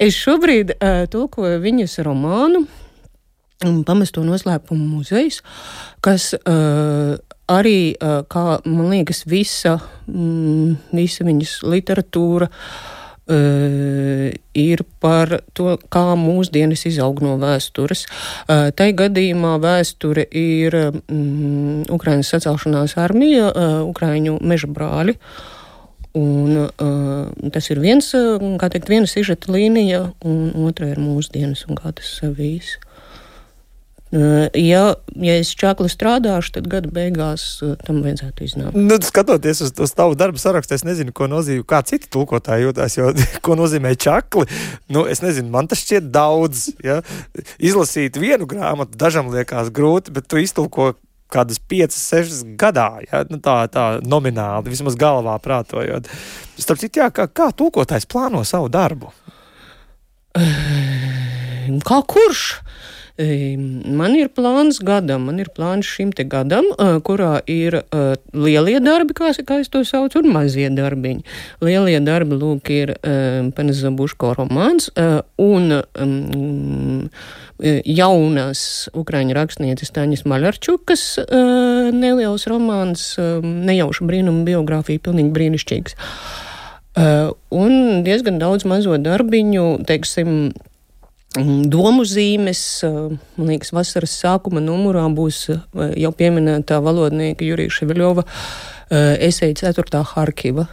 Es 0.00 0.18
šobrīd 0.18 0.76
uh, 0.76 1.06
tulkoju 1.12 1.62
viņas 1.64 1.98
romānu. 2.06 2.66
Pamesto 3.58 4.22
noslēpumu 4.22 4.84
muzejs, 4.86 5.40
kas 6.04 6.30
uh, 6.38 7.16
arī, 7.50 7.80
uh, 7.98 8.20
kā 8.30 8.60
man 8.68 8.92
liekas, 8.92 9.24
visa, 9.26 9.80
mm, 10.06 10.76
visa 10.94 11.26
viņas 11.26 11.56
literatūra 11.66 12.46
uh, 12.46 12.97
Uh, 13.28 14.30
ir 14.56 14.80
par 15.04 15.42
to, 15.52 15.74
kā 15.92 16.14
mūsdienas 16.16 16.86
izaug 16.88 17.20
no 17.20 17.34
vēstures. 17.36 18.06
Uh, 18.48 18.70
tai 18.72 18.94
gadījumā 18.96 19.58
vēsture 19.60 20.24
ir 20.32 20.72
um, 20.80 21.84
Ukrainas 21.92 22.32
sacelšanās 22.32 22.96
armija, 22.96 23.50
uh, 23.52 23.76
Ukraiņu 23.84 24.38
meža 24.40 24.72
brāļi. 24.72 25.18
Un, 26.16 26.56
uh, 26.56 27.50
tas 27.52 27.68
ir 27.68 27.84
viens, 27.84 28.08
kā 28.58 28.72
teikt, 28.72 28.88
viena 28.88 29.10
sižeta 29.10 29.52
līnija, 29.52 30.06
un 30.24 30.48
otra 30.64 30.88
ir 30.88 30.96
mūsdienas, 30.96 31.66
un 31.68 31.76
kā 31.76 31.92
tas 32.00 32.08
savīs. 32.22 32.78
Ja, 34.10 34.84
ja 35.20 35.34
es 35.36 35.50
čakli 35.58 35.90
strādāšu, 35.92 36.54
tad 36.56 36.68
gada 36.72 36.88
beigās 36.92 37.58
tam 37.84 38.00
vajadzētu 38.04 38.46
iznākt. 38.46 38.78
Nu, 38.78 38.96
skatoties 39.04 39.60
uz, 39.66 39.72
uz 39.84 39.92
tavu 39.96 40.16
darbu 40.16 40.40
sarakstu, 40.40 40.78
es 40.78 40.84
nezinu, 40.86 41.12
ko 41.12 41.28
nozīmē, 41.28 41.66
kā 41.68 41.82
citi 41.84 42.08
tulkotāji 42.14 42.64
jūtas, 42.64 42.96
jo 42.96 43.10
ko 43.44 43.58
nozīmē 43.58 43.92
čakli. 44.00 44.46
Nu, 44.88 45.04
es 45.04 45.20
nezinu, 45.24 45.52
man 45.52 45.68
tas 45.68 45.84
šķiet 45.84 46.08
daudz. 46.14 46.70
Ja? 46.84 47.02
Izlasīt 47.60 48.16
vienu 48.16 48.48
grāmatu 48.48 48.96
dažam 48.96 49.28
liekas 49.34 49.68
grūti, 49.76 50.14
bet 50.16 50.30
tu 50.30 50.40
iztulko 50.40 50.94
kādas 51.28 51.60
5, 51.60 51.92
6 51.92 52.44
gadā, 52.56 52.88
ja? 53.04 53.26
nu, 53.28 53.36
tā, 53.44 53.60
tā 53.68 53.86
nomināli, 54.00 54.72
vismaz 54.72 54.96
galvā 54.96 55.36
prātojot. 55.44 56.08
Starp 56.56 56.80
citu, 56.80 57.02
jā, 57.02 57.12
kā, 57.12 57.28
kā 57.28 57.50
tulkotājs 57.52 58.08
plāno 58.08 58.40
savu 58.48 58.72
darbu? 58.72 59.12
Kā 61.84 62.00
kurš? 62.08 62.46
Man 63.18 64.12
ir 64.14 64.28
plāns 64.30 64.78
gadam, 64.78 65.24
man 65.26 65.40
ir 65.42 65.48
plāns 65.50 65.88
šim 65.90 66.12
te 66.14 66.22
gadam, 66.22 66.68
kurā 67.02 67.40
ir 67.50 67.74
lielie 68.30 68.78
darbi, 68.78 69.16
kā, 69.18 69.32
kā 69.42 69.58
es 69.58 69.70
to 69.74 69.82
saucu, 69.82 70.22
un 70.22 70.30
mazie 70.36 70.68
darbiņi. 70.70 71.24
Lielie 71.66 71.98
darbi, 72.06 72.38
lūk, 72.38 72.70
ir 72.70 72.94
Paneza 73.56 73.90
Buško 73.90 74.36
romāns 74.38 74.86
un 74.94 75.82
jaunas 77.98 78.62
ukraiņu 78.94 79.34
rakstnieces 79.34 79.90
Taņas 79.98 80.22
Maļarčukas 80.22 81.02
neliels 81.98 82.46
romāns, 82.46 83.18
nejauša 83.42 84.06
brīnuma 84.06 84.46
biogrāfija, 84.46 85.02
pilnīgi 85.10 85.34
brīnišķīgs. 85.34 85.98
Un 87.58 88.02
diezgan 88.06 88.38
daudz 88.38 88.62
mazo 88.66 88.94
darbiņu, 89.02 89.66
teiksim, 89.90 90.52
Domu 91.70 92.04
zīmes, 92.08 92.60
man 92.84 93.52
liekas, 93.52 93.70
vasaras 93.76 94.16
sākuma 94.18 94.62
numurā 94.64 95.04
būs 95.14 95.44
jau 95.48 96.10
pieminētā 96.18 96.80
valodnieka 96.82 97.46
Jurija 97.46 97.74
Ševeļova 97.78 98.24
esēja 99.28 99.70
4. 99.70 100.02
Harkiva. 100.14 100.66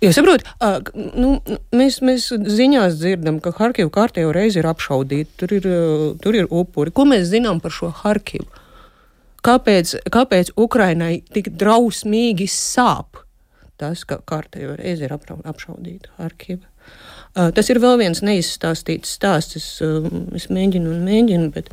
Jo 0.00 0.14
saprot, 0.16 0.46
nu, 0.94 1.34
mēs, 1.76 1.98
mēs 2.04 2.30
ziņās 2.32 2.96
dzirdam, 3.02 3.36
ka 3.44 3.52
Harkiva 3.58 3.92
kārtējo 3.92 4.32
reizi 4.32 4.62
ir 4.62 4.68
apšaudīta, 4.70 5.34
tur 5.42 5.52
ir, 5.58 5.68
tur 6.24 6.38
ir 6.38 6.48
upuri. 6.48 6.92
Ko 6.96 7.04
mēs 7.08 7.28
zinām 7.32 7.60
par 7.60 7.74
šo 7.76 7.92
Harkivu? 8.00 8.48
Kāpēc, 9.44 9.98
kāpēc 10.12 10.54
Ukrainai 10.60 11.20
tik 11.32 11.52
drausmīgi 11.60 12.48
sāp 12.52 13.22
tas, 13.80 14.04
ka 14.04 14.18
kārtējo 14.28 14.74
reizi 14.80 15.06
ir 15.06 15.14
apšaudīta 15.16 16.16
Harkiva? 16.18 16.69
Tas 17.34 17.70
ir 17.70 17.78
vēl 17.82 18.00
viens 18.00 18.24
neizstāstīts 18.26 19.14
stāsts. 19.18 19.56
Es, 19.60 19.68
es 20.36 20.48
mēģinu 20.50 20.90
un 20.90 21.04
mēģinu, 21.06 21.52
bet 21.54 21.70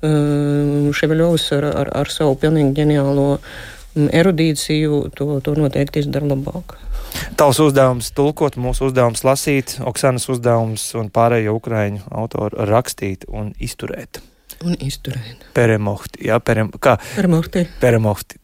Ševeļovs 0.00 1.50
ar, 1.58 1.66
ar, 1.82 1.92
ar 2.02 2.12
savu 2.12 2.38
pilnīgi 2.40 2.76
ģeniālo 2.78 3.26
erudīciju, 3.96 5.02
to, 5.18 5.32
to 5.42 5.56
noteikti 5.58 6.04
izdara 6.04 6.30
labāk. 6.30 6.76
Tavs 7.38 7.58
uzdevums 7.58 8.12
tulkot, 8.14 8.54
mūsu 8.60 8.86
uzdevums 8.86 9.24
lasīt, 9.26 9.80
Oksanas 9.82 10.28
uzdevums 10.30 10.84
un 10.98 11.10
pārējo 11.10 11.56
ukraiņu 11.58 12.04
autoru 12.14 12.68
rakstīt 12.70 13.26
un 13.26 13.50
izturēt. 13.58 14.22
Un 14.60 14.74
izturēt. 14.76 15.46
Peremohti. 15.56 16.26
Jā, 16.28 16.36
perem, 16.44 16.68
kā? 16.84 16.98
Peremohti. 17.14 17.62
Peremohti. 17.80 18.36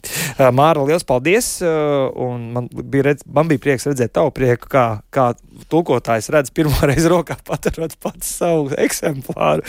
Māra, 0.56 0.80
liels 0.88 1.04
paldies! 1.04 1.50
Un 1.60 2.46
man 2.54 2.70
bija, 2.72 3.10
redz, 3.10 3.26
man 3.28 3.50
bija 3.50 3.60
prieks 3.60 3.84
redzēt 3.84 4.14
tavu 4.16 4.32
prieku, 4.32 4.70
kā, 4.72 4.84
kā 5.12 5.26
tulkotājs 5.68 6.30
redz 6.32 6.54
pirmo 6.56 6.80
reizi 6.88 7.12
rokā 7.12 7.36
paturot 7.44 7.98
pats 8.00 8.32
savu 8.38 8.72
eksemplāru 8.80 9.66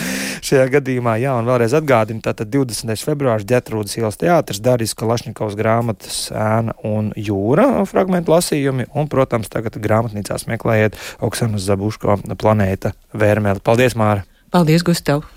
šajā 0.48 0.70
gadījumā. 0.78 1.18
Jā, 1.20 1.36
un 1.36 1.52
vēlreiz 1.52 1.76
atgādinu, 1.76 2.24
tātad 2.24 2.48
20. 2.54 2.96
februārs 3.04 3.44
ģetrūdas 3.48 4.00
ielas 4.00 4.20
teātris, 4.22 4.64
Darijas 4.64 4.96
Kalašņikovs 4.96 5.60
grāmatas 5.60 6.22
ēna 6.32 6.78
un 6.88 7.12
jūra 7.20 7.84
fragmentu 7.92 8.38
lasījumi, 8.38 8.88
un, 8.96 9.12
protams, 9.12 9.52
tagad 9.52 9.76
grāmatnīcās 9.84 10.48
meklējiet 10.48 10.96
Oksanas 11.28 11.68
Zabuško 11.68 12.22
planēta 12.40 12.96
vērmeli. 13.12 13.66
Paldies, 13.68 14.00
Māra! 14.00 14.24
Paldies, 14.48 14.88
Gustav! 14.88 15.28